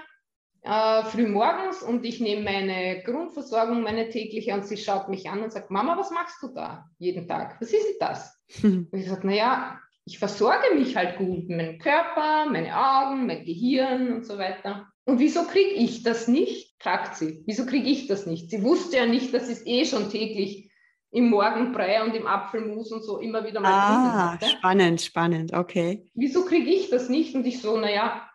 äh, 0.61 1.03
früh 1.03 1.27
morgens 1.27 1.83
und 1.83 2.05
ich 2.05 2.19
nehme 2.19 2.43
meine 2.43 3.03
Grundversorgung, 3.03 3.83
meine 3.83 4.09
tägliche, 4.09 4.53
und 4.53 4.65
sie 4.65 4.77
schaut 4.77 5.09
mich 5.09 5.29
an 5.29 5.43
und 5.43 5.51
sagt, 5.51 5.71
Mama, 5.71 5.97
was 5.97 6.09
machst 6.11 6.41
du 6.41 6.47
da 6.47 6.89
jeden 6.97 7.27
Tag? 7.27 7.57
Was 7.59 7.71
ist 7.71 7.99
das? 7.99 8.41
und 8.63 8.89
ich 8.93 9.07
sage, 9.07 9.27
naja, 9.27 9.79
ich 10.05 10.19
versorge 10.19 10.75
mich 10.75 10.95
halt 10.95 11.17
gut, 11.17 11.49
meinen 11.49 11.79
Körper, 11.79 12.45
meine 12.49 12.75
Augen, 12.75 13.25
mein 13.25 13.43
Gehirn 13.43 14.13
und 14.13 14.25
so 14.25 14.38
weiter. 14.38 14.88
Und 15.05 15.19
wieso 15.19 15.45
kriege 15.45 15.71
ich 15.71 16.03
das 16.03 16.27
nicht? 16.27 16.74
Fragt 16.86 17.15
sie. 17.15 17.41
Wieso 17.48 17.65
kriege 17.65 17.89
ich 17.89 18.06
das 18.06 18.28
nicht? 18.28 18.52
Sie 18.52 18.62
wusste 18.62 18.98
ja 18.98 19.08
nicht, 19.08 19.34
dass 19.34 19.50
es 19.50 19.65
eh 19.65 19.86
schon 19.86 20.12
täglich 20.12 20.69
im 21.10 21.32
Morgenbrei 21.32 22.04
und 22.04 22.13
im 22.15 22.28
Apfelmus 22.28 22.91
und 22.91 23.04
so 23.04 23.17
immer 23.17 23.43
wieder 23.43 23.60
mal 23.60 23.71
ah. 23.71 24.39
Spannend, 24.45 25.02
spannend, 25.02 25.54
okay. 25.54 26.06
Wieso 26.13 26.45
kriege 26.45 26.69
ich 26.69 26.91
das 26.91 27.10
nicht? 27.10 27.34
Und 27.34 27.48
ich 27.48 27.60
so, 27.60 27.76
naja, 27.78 28.30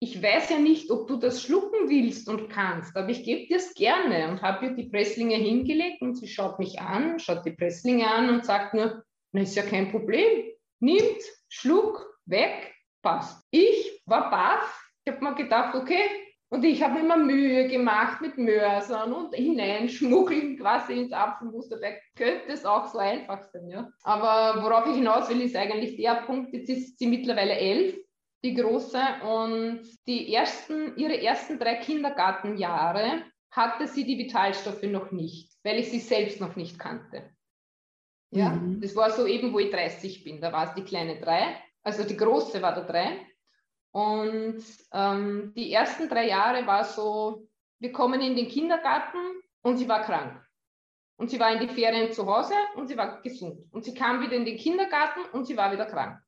ich 0.00 0.20
weiß 0.20 0.50
ja 0.50 0.58
nicht, 0.58 0.90
ob 0.90 1.06
du 1.06 1.16
das 1.16 1.42
schlucken 1.42 1.88
willst 1.88 2.28
und 2.28 2.48
kannst, 2.48 2.96
aber 2.96 3.08
ich 3.10 3.22
gebe 3.22 3.46
dir 3.46 3.58
es 3.58 3.72
gerne 3.74 4.28
und 4.32 4.42
habe 4.42 4.66
ihr 4.66 4.72
die 4.72 4.88
Presslinge 4.88 5.36
hingelegt 5.36 6.02
und 6.02 6.16
sie 6.16 6.26
schaut 6.26 6.58
mich 6.58 6.80
an, 6.80 7.20
schaut 7.20 7.46
die 7.46 7.52
Presslinge 7.52 8.10
an 8.10 8.30
und 8.30 8.44
sagt 8.44 8.74
nur, 8.74 9.04
na 9.30 9.42
ist 9.42 9.54
ja 9.54 9.62
kein 9.62 9.92
Problem. 9.92 10.50
Nimmt, 10.80 11.22
schluck, 11.48 12.18
weg, 12.26 12.74
passt. 13.00 13.44
Ich 13.52 14.02
war 14.06 14.28
baff 14.28 14.82
ich 15.04 15.12
habe 15.12 15.24
mir 15.24 15.34
gedacht, 15.34 15.74
okay, 15.74 16.08
und 16.52 16.64
ich 16.64 16.82
habe 16.82 17.00
immer 17.00 17.16
Mühe 17.16 17.66
gemacht 17.66 18.20
mit 18.20 18.36
Mörsern 18.36 19.14
und 19.14 19.34
hineinschmuggeln 19.34 20.58
quasi 20.60 21.00
ins 21.00 21.12
Apfelmus. 21.12 21.70
Dabei 21.70 21.98
könnte 22.14 22.52
es 22.52 22.66
auch 22.66 22.86
so 22.88 22.98
einfach 22.98 23.42
sein. 23.50 23.70
Ja? 23.70 23.90
Aber 24.02 24.62
worauf 24.62 24.86
ich 24.86 24.96
hinaus 24.96 25.30
will, 25.30 25.40
ist 25.40 25.56
eigentlich 25.56 25.96
der 25.96 26.16
Punkt, 26.26 26.52
jetzt 26.52 26.68
ist 26.68 26.98
sie 26.98 27.06
mittlerweile 27.06 27.54
elf, 27.54 27.96
die 28.44 28.52
Große, 28.52 29.00
und 29.26 29.80
die 30.06 30.34
ersten, 30.34 30.94
ihre 30.98 31.22
ersten 31.22 31.58
drei 31.58 31.76
Kindergartenjahre 31.76 33.22
hatte 33.50 33.86
sie 33.86 34.04
die 34.04 34.18
Vitalstoffe 34.18 34.82
noch 34.82 35.10
nicht, 35.10 35.54
weil 35.64 35.78
ich 35.78 35.90
sie 35.90 36.00
selbst 36.00 36.38
noch 36.38 36.54
nicht 36.54 36.78
kannte. 36.78 37.30
Ja, 38.30 38.50
mhm. 38.50 38.78
das 38.82 38.94
war 38.94 39.10
so 39.10 39.26
eben, 39.26 39.54
wo 39.54 39.58
ich 39.58 39.70
30 39.70 40.22
bin. 40.22 40.42
Da 40.42 40.52
war 40.52 40.68
es 40.68 40.74
die 40.74 40.84
kleine 40.84 41.18
drei, 41.18 41.56
also 41.82 42.04
die 42.04 42.16
große 42.16 42.60
war 42.60 42.74
da 42.74 42.82
drei 42.82 43.26
und 43.92 44.64
ähm, 44.92 45.52
die 45.54 45.70
ersten 45.70 46.08
drei 46.08 46.26
Jahre 46.26 46.66
war 46.66 46.84
so, 46.84 47.46
wir 47.78 47.92
kommen 47.92 48.20
in 48.22 48.34
den 48.34 48.48
Kindergarten 48.48 49.18
und 49.62 49.76
sie 49.76 49.88
war 49.88 50.02
krank. 50.02 50.42
Und 51.16 51.30
sie 51.30 51.38
war 51.38 51.52
in 51.52 51.60
die 51.60 51.72
Ferien 51.72 52.10
zu 52.10 52.26
Hause 52.26 52.54
und 52.74 52.88
sie 52.88 52.96
war 52.96 53.20
gesund. 53.20 53.60
Und 53.70 53.84
sie 53.84 53.94
kam 53.94 54.22
wieder 54.22 54.32
in 54.32 54.46
den 54.46 54.56
Kindergarten 54.56 55.20
und 55.32 55.46
sie 55.46 55.56
war 55.56 55.70
wieder 55.72 55.84
krank. 55.84 56.18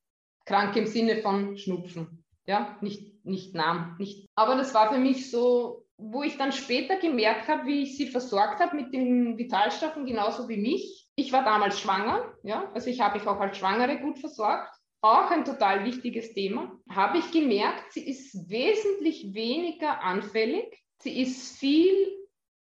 Krank 0.44 0.76
im 0.76 0.86
Sinne 0.86 1.22
von 1.22 1.56
Schnupfen. 1.56 2.22
Ja, 2.46 2.76
nicht, 2.82 3.24
nicht 3.24 3.54
Namen. 3.54 3.96
Nicht. 3.98 4.28
Aber 4.34 4.56
das 4.56 4.74
war 4.74 4.92
für 4.92 4.98
mich 4.98 5.30
so, 5.30 5.86
wo 5.96 6.22
ich 6.22 6.36
dann 6.36 6.52
später 6.52 6.96
gemerkt 6.96 7.48
habe, 7.48 7.64
wie 7.66 7.84
ich 7.84 7.96
sie 7.96 8.08
versorgt 8.08 8.60
habe 8.60 8.76
mit 8.76 8.92
den 8.92 9.38
Vitalstoffen, 9.38 10.04
genauso 10.04 10.50
wie 10.50 10.58
mich. 10.58 11.08
Ich 11.16 11.32
war 11.32 11.44
damals 11.44 11.80
schwanger, 11.80 12.34
ja, 12.42 12.70
also 12.74 12.90
ich 12.90 13.00
habe 13.00 13.18
mich 13.18 13.26
auch 13.26 13.40
als 13.40 13.56
Schwangere 13.56 13.98
gut 14.00 14.18
versorgt 14.18 14.74
auch 15.04 15.30
ein 15.30 15.44
total 15.44 15.84
wichtiges 15.84 16.32
Thema, 16.32 16.80
habe 16.88 17.18
ich 17.18 17.30
gemerkt, 17.30 17.92
sie 17.92 18.08
ist 18.08 18.48
wesentlich 18.48 19.34
weniger 19.34 20.00
anfällig. 20.00 20.82
Sie 20.98 21.20
ist 21.20 21.58
viel 21.58 22.10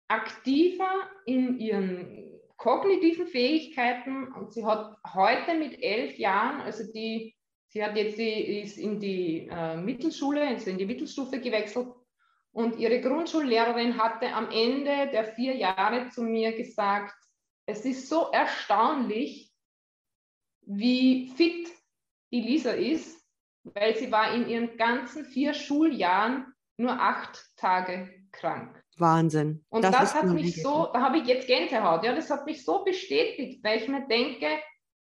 aktiver 0.09 0.91
in 1.27 1.59
ihren 1.59 2.31
kognitiven 2.57 3.27
Fähigkeiten 3.27 4.33
und 4.33 4.53
sie 4.53 4.65
hat 4.65 4.97
heute 5.15 5.55
mit 5.55 5.83
elf 5.83 6.19
Jahren, 6.19 6.63
also 6.63 6.91
die, 6.93 7.37
sie 7.69 7.85
hat 7.85 7.97
jetzt 7.97 8.19
die, 8.19 8.61
ist 8.61 8.79
in 8.79 8.99
die 8.99 9.49
äh, 9.51 9.77
Mittelschule, 9.77 10.47
also 10.47 10.71
in 10.71 10.79
die 10.79 10.87
Mittelstufe 10.87 11.41
gewechselt 11.41 11.89
und 12.53 12.79
ihre 12.79 13.03
Grundschullehrerin 13.03 13.99
hatte 13.99 14.33
am 14.33 14.51
Ende 14.51 15.11
der 15.13 15.25
vier 15.25 15.57
Jahre 15.57 16.09
zu 16.09 16.23
mir 16.23 16.57
gesagt, 16.57 17.15
es 17.67 17.85
ist 17.85 18.09
so 18.09 18.31
erstaunlich, 18.33 19.53
wie 20.63 21.29
fit 21.37 21.80
die 22.33 22.41
Lisa 22.41 22.73
ist, 22.73 23.21
weil 23.65 23.97
sie 23.97 24.11
war 24.11 24.35
in 24.35 24.49
ihren 24.49 24.77
ganzen 24.77 25.25
vier 25.25 25.55
Schuljahren 25.55 26.47
nur 26.77 26.93
acht 26.93 27.45
Tage 27.57 28.11
krank. 28.33 28.83
Wahnsinn. 28.97 29.65
Und 29.69 29.85
das, 29.85 29.93
das 29.93 30.15
hat 30.15 30.27
mich 30.27 30.63
so, 30.63 30.89
da 30.93 31.01
habe 31.01 31.19
ich 31.19 31.27
jetzt 31.27 31.47
Gänsehaut, 31.47 32.05
ja, 32.05 32.15
das 32.15 32.31
hat 32.31 32.47
mich 32.47 32.65
so 32.65 32.85
bestätigt, 32.85 33.63
weil 33.65 33.81
ich 33.81 33.89
mir 33.89 34.07
denke, 34.07 34.47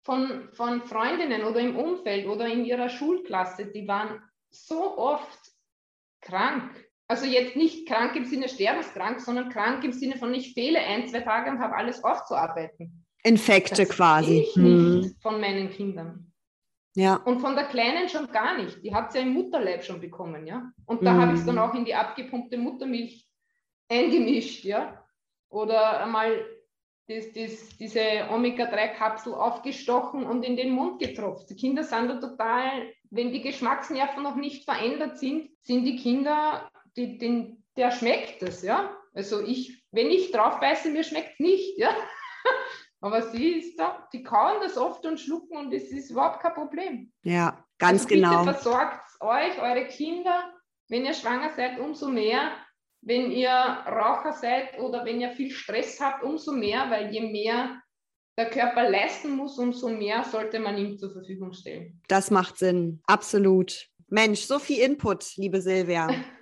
von, 0.05 0.49
von 0.53 0.83
Freundinnen 0.83 1.45
oder 1.45 1.61
im 1.61 1.77
Umfeld 1.77 2.27
oder 2.27 2.47
in 2.47 2.65
ihrer 2.65 2.89
Schulklasse, 2.89 3.67
die 3.67 3.89
waren 3.89 4.21
so 4.51 4.99
oft 4.99 5.39
krank. 6.21 6.73
Also 7.09 7.27
jetzt 7.27 7.57
nicht 7.57 7.89
krank 7.89 8.15
im 8.17 8.25
Sinne 8.25 8.49
sterbenskrank, 8.49 9.21
sondern 9.21 9.51
krank 9.51 9.85
im 9.85 9.93
Sinne 9.93 10.17
von 10.17 10.35
ich 10.35 10.55
fehle 10.55 10.79
ein, 10.79 11.07
zwei 11.09 11.21
Tage 11.21 11.51
und 11.51 11.59
habe 11.59 11.75
alles 11.75 12.03
aufzuarbeiten. 12.03 13.05
Infekte 13.23 13.85
das 13.85 13.89
quasi. 13.89 14.41
Ich 14.41 14.55
hm. 14.55 15.01
nicht 15.01 15.23
von 15.23 15.41
meinen 15.41 15.71
Kindern. 15.71 16.34
Ja. 16.97 17.17
Und 17.17 17.41
von 17.41 17.57
der 17.57 17.65
Kleinen 17.65 18.09
schon 18.09 18.29
gar 18.29 18.57
nicht. 18.57 18.83
Die 18.85 18.95
hat 18.95 19.13
sie 19.13 19.19
ja 19.19 19.25
im 19.25 19.33
Mutterleib 19.33 19.85
schon 19.85 20.01
bekommen, 20.01 20.47
ja. 20.47 20.71
Und 20.87 21.05
da 21.05 21.13
mhm. 21.13 21.21
habe 21.21 21.33
ich 21.33 21.41
es 21.41 21.47
dann 21.47 21.59
auch 21.59 21.75
in 21.75 21.85
die 21.85 21.95
abgepumpte 21.95 22.57
Muttermilch 22.57 23.29
eingemischt, 23.89 24.65
ja. 24.65 25.05
Oder 25.49 26.03
einmal 26.03 26.45
das, 27.09 27.33
das, 27.33 27.77
diese 27.79 28.01
Omega-3-Kapsel 28.31 29.35
aufgestochen 29.35 30.25
und 30.25 30.45
in 30.45 30.57
den 30.57 30.71
Mund 30.71 31.01
getropft. 31.01 31.51
Die 31.51 31.57
Kinder 31.57 31.83
sind 31.83 32.09
da 32.09 32.21
total, 32.21 32.93
wenn 33.11 33.33
die 33.33 33.43
Geschmacksnerven 33.43 34.23
noch 34.23 34.37
nicht 34.37 34.65
verändert 34.65 35.19
sind, 35.19 35.51
sind 35.61 35.85
die 35.85 35.97
Kinder, 35.97 36.71
die, 36.97 37.19
den, 37.19 37.65
der 37.77 37.91
schmeckt 37.91 38.43
es, 38.43 38.63
ja. 38.63 38.97
Also 39.13 39.43
ich, 39.43 39.85
wenn 39.91 40.11
ich 40.11 40.31
drauf 40.33 40.61
beiße, 40.61 40.91
mir 40.91 41.05
schmeckt 41.05 41.35
es 41.35 41.41
nicht, 41.41 41.79
ja. 41.79 41.91
Aber 43.05 43.21
sie 43.21 43.59
ist 43.59 43.79
da, 43.79 44.09
die 44.15 44.23
kauen 44.23 44.63
das 44.63 44.79
oft 44.79 45.05
und 45.05 45.21
schlucken 45.21 45.59
und 45.59 45.75
es 45.75 45.93
ist 45.93 46.09
überhaupt 46.09 46.41
kein 46.41 46.55
Problem. 46.55 47.13
Ja, 47.23 47.63
ganz 47.77 48.05
also 48.05 48.15
genau. 48.15 48.45
Bitte 48.45 48.55
versorgt 48.55 49.21
euch, 49.21 49.61
eure 49.61 49.87
Kinder, 49.89 50.51
wenn 50.89 51.05
ihr 51.05 51.13
schwanger 51.13 51.51
seid, 51.55 51.79
umso 51.79 52.09
mehr. 52.09 52.53
Wenn 53.03 53.31
ihr 53.31 53.51
Raucher 53.51 54.33
seid 54.33 54.81
oder 54.81 55.05
wenn 55.05 55.21
ihr 55.21 55.33
viel 55.33 55.51
Stress 55.51 56.01
habt, 56.01 56.23
umso 56.23 56.53
mehr, 56.53 56.89
weil 56.89 57.13
je 57.13 57.21
mehr 57.21 57.79
der 58.39 58.49
Körper 58.49 58.89
leisten 58.89 59.37
muss, 59.37 59.59
umso 59.59 59.91
mehr 59.91 60.25
sollte 60.25 60.59
man 60.59 60.79
ihm 60.79 60.97
zur 60.97 61.13
Verfügung 61.13 61.53
stellen. 61.53 62.01
Das 62.09 62.31
macht 62.31 62.57
Sinn, 62.57 63.03
absolut. 63.07 63.87
Mensch, 64.09 64.41
so 64.47 64.59
viel 64.59 64.83
Input, 64.83 65.37
liebe 65.37 65.61
Silvia. 65.61 66.09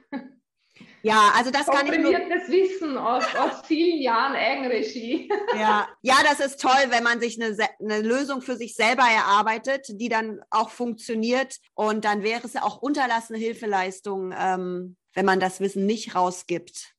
Ja, 1.03 1.33
also 1.37 1.51
das 1.51 1.67
kann 1.67 1.87
ich 1.87 1.99
nur... 1.99 2.13
Wissen 2.13 2.97
aus, 2.97 3.25
aus 3.35 3.67
vielen 3.67 4.01
Jahren 4.01 4.35
Eigenregie. 4.35 5.31
Ja. 5.55 5.89
ja, 6.01 6.17
das 6.25 6.41
ist 6.41 6.61
toll, 6.61 6.87
wenn 6.89 7.03
man 7.03 7.21
sich 7.21 7.41
eine, 7.41 7.57
eine 7.81 8.01
Lösung 8.01 8.41
für 8.41 8.57
sich 8.57 8.75
selber 8.75 9.03
erarbeitet, 9.03 9.87
die 9.89 10.09
dann 10.09 10.41
auch 10.51 10.71
funktioniert. 10.71 11.57
Und 11.75 12.05
dann 12.05 12.23
wäre 12.23 12.45
es 12.45 12.55
ja 12.55 12.63
auch 12.63 12.79
unterlassene 12.79 13.39
Hilfeleistung, 13.39 14.35
ähm, 14.37 14.97
wenn 15.15 15.27
man 15.27 15.41
das 15.41 15.61
Wissen 15.61 15.85
nicht 15.87 16.15
rausgibt. 16.15 16.95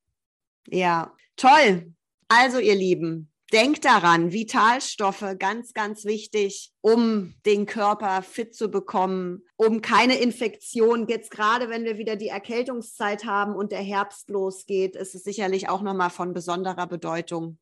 Ja, 0.67 1.15
toll. 1.35 1.93
Also 2.27 2.59
ihr 2.59 2.75
Lieben, 2.75 3.32
denk 3.53 3.81
daran, 3.81 4.33
Vitalstoffe, 4.33 5.35
ganz, 5.37 5.73
ganz 5.73 6.05
wichtig, 6.05 6.73
um 6.81 7.35
den 7.45 7.65
Körper 7.65 8.23
fit 8.23 8.55
zu 8.55 8.69
bekommen, 8.69 9.43
um 9.55 9.81
keine 9.81 10.15
Infektion. 10.15 11.07
Jetzt 11.07 11.31
gerade, 11.31 11.69
wenn 11.69 11.85
wir 11.85 11.97
wieder 11.97 12.15
die 12.15 12.29
Erkältungszeit 12.29 13.25
haben 13.25 13.55
und 13.55 13.71
der 13.71 13.81
Herbst 13.81 14.29
losgeht, 14.29 14.95
ist 14.95 15.13
es 15.13 15.23
sicherlich 15.23 15.69
auch 15.69 15.81
nochmal 15.81 16.09
von 16.09 16.33
besonderer 16.33 16.87
Bedeutung. 16.87 17.59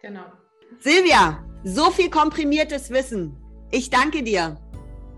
Genau. 0.00 0.24
Silvia, 0.78 1.44
so 1.64 1.90
viel 1.90 2.08
komprimiertes 2.08 2.90
Wissen. 2.90 3.36
Ich 3.70 3.90
danke 3.90 4.22
dir. 4.22 4.56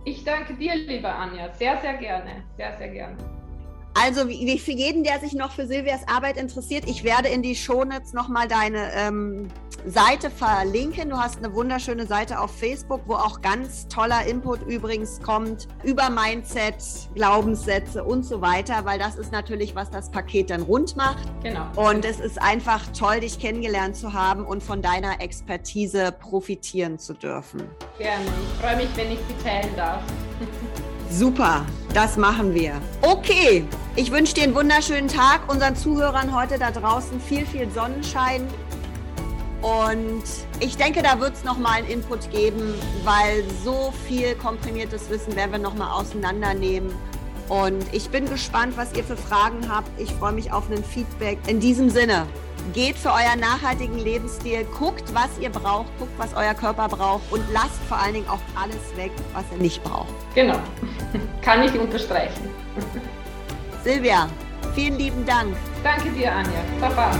Ich 0.04 0.24
danke 0.24 0.54
dir, 0.54 0.74
liebe 0.74 1.08
Anja. 1.08 1.52
Sehr, 1.54 1.80
sehr 1.80 1.94
gerne. 1.94 2.44
Sehr, 2.56 2.76
sehr 2.76 2.88
gerne. 2.88 3.16
Also 3.94 4.28
wie, 4.28 4.58
für 4.58 4.72
jeden, 4.72 5.04
der 5.04 5.20
sich 5.20 5.34
noch 5.34 5.52
für 5.52 5.66
Silvias 5.66 6.06
Arbeit 6.08 6.36
interessiert, 6.36 6.84
ich 6.88 7.04
werde 7.04 7.28
in 7.28 7.42
die 7.42 7.54
Shownotes 7.54 8.12
nochmal 8.12 8.48
deine 8.48 8.92
ähm, 8.92 9.48
Seite 9.86 10.30
verlinken. 10.30 11.10
Du 11.10 11.18
hast 11.18 11.38
eine 11.38 11.52
wunderschöne 11.54 12.06
Seite 12.06 12.40
auf 12.40 12.56
Facebook, 12.56 13.02
wo 13.06 13.14
auch 13.14 13.42
ganz 13.42 13.86
toller 13.88 14.26
Input 14.26 14.62
übrigens 14.62 15.20
kommt 15.20 15.68
über 15.82 16.08
Mindset, 16.10 16.76
Glaubenssätze 17.14 18.02
und 18.02 18.24
so 18.24 18.40
weiter, 18.40 18.84
weil 18.84 18.98
das 18.98 19.16
ist 19.16 19.32
natürlich, 19.32 19.74
was 19.74 19.90
das 19.90 20.10
Paket 20.10 20.50
dann 20.50 20.62
rund 20.62 20.96
macht. 20.96 21.24
Genau. 21.42 21.66
Und 21.76 22.04
es 22.04 22.18
ist 22.18 22.40
einfach 22.40 22.80
toll, 22.98 23.20
dich 23.20 23.38
kennengelernt 23.38 23.96
zu 23.96 24.12
haben 24.12 24.46
und 24.46 24.62
von 24.62 24.80
deiner 24.80 25.20
Expertise 25.20 26.12
profitieren 26.12 26.98
zu 26.98 27.12
dürfen. 27.12 27.62
Gerne. 27.98 28.24
Ich 28.24 28.60
freue 28.60 28.76
mich, 28.76 28.88
wenn 28.96 29.12
ich 29.12 29.18
sie 29.28 29.44
teilen 29.44 29.76
darf. 29.76 30.02
Super, 31.10 31.64
das 31.92 32.16
machen 32.16 32.54
wir. 32.54 32.80
Okay, 33.02 33.64
ich 33.94 34.10
wünsche 34.10 34.34
dir 34.34 34.42
einen 34.44 34.54
wunderschönen 34.56 35.06
Tag, 35.06 35.48
unseren 35.48 35.76
Zuhörern 35.76 36.34
heute 36.34 36.58
da 36.58 36.72
draußen 36.72 37.20
viel, 37.20 37.46
viel 37.46 37.70
Sonnenschein. 37.70 38.48
Und 39.64 40.24
ich 40.60 40.76
denke, 40.76 41.02
da 41.02 41.18
wird 41.18 41.32
es 41.32 41.42
nochmal 41.42 41.78
einen 41.78 41.88
Input 41.88 42.30
geben, 42.30 42.74
weil 43.02 43.44
so 43.64 43.94
viel 44.06 44.34
komprimiertes 44.34 45.08
Wissen 45.08 45.34
werden 45.36 45.52
wir 45.52 45.58
nochmal 45.58 45.90
auseinandernehmen. 45.90 46.92
Und 47.48 47.82
ich 47.92 48.10
bin 48.10 48.28
gespannt, 48.28 48.76
was 48.76 48.92
ihr 48.92 49.04
für 49.04 49.16
Fragen 49.16 49.74
habt. 49.74 49.88
Ich 49.98 50.12
freue 50.12 50.32
mich 50.32 50.52
auf 50.52 50.70
ein 50.70 50.84
Feedback. 50.84 51.38
In 51.46 51.60
diesem 51.60 51.88
Sinne, 51.88 52.26
geht 52.74 52.98
für 52.98 53.08
euren 53.10 53.40
nachhaltigen 53.40 53.98
Lebensstil, 53.98 54.66
guckt, 54.78 55.04
was 55.14 55.30
ihr 55.40 55.50
braucht, 55.50 55.88
guckt, 55.98 56.12
was 56.18 56.34
euer 56.34 56.54
Körper 56.54 56.88
braucht 56.88 57.22
und 57.30 57.42
lasst 57.50 57.82
vor 57.88 57.98
allen 57.98 58.14
Dingen 58.14 58.28
auch 58.28 58.40
alles 58.60 58.96
weg, 58.96 59.12
was 59.32 59.44
ihr 59.50 59.62
nicht 59.62 59.82
braucht. 59.82 60.12
Genau, 60.34 60.58
kann 61.42 61.62
ich 61.62 61.72
unterstreichen. 61.78 62.50
Silvia, 63.82 64.28
vielen 64.74 64.98
lieben 64.98 65.24
Dank. 65.24 65.56
Danke 65.82 66.10
dir, 66.10 66.32
Anja. 66.32 66.60
Baba. 66.80 67.10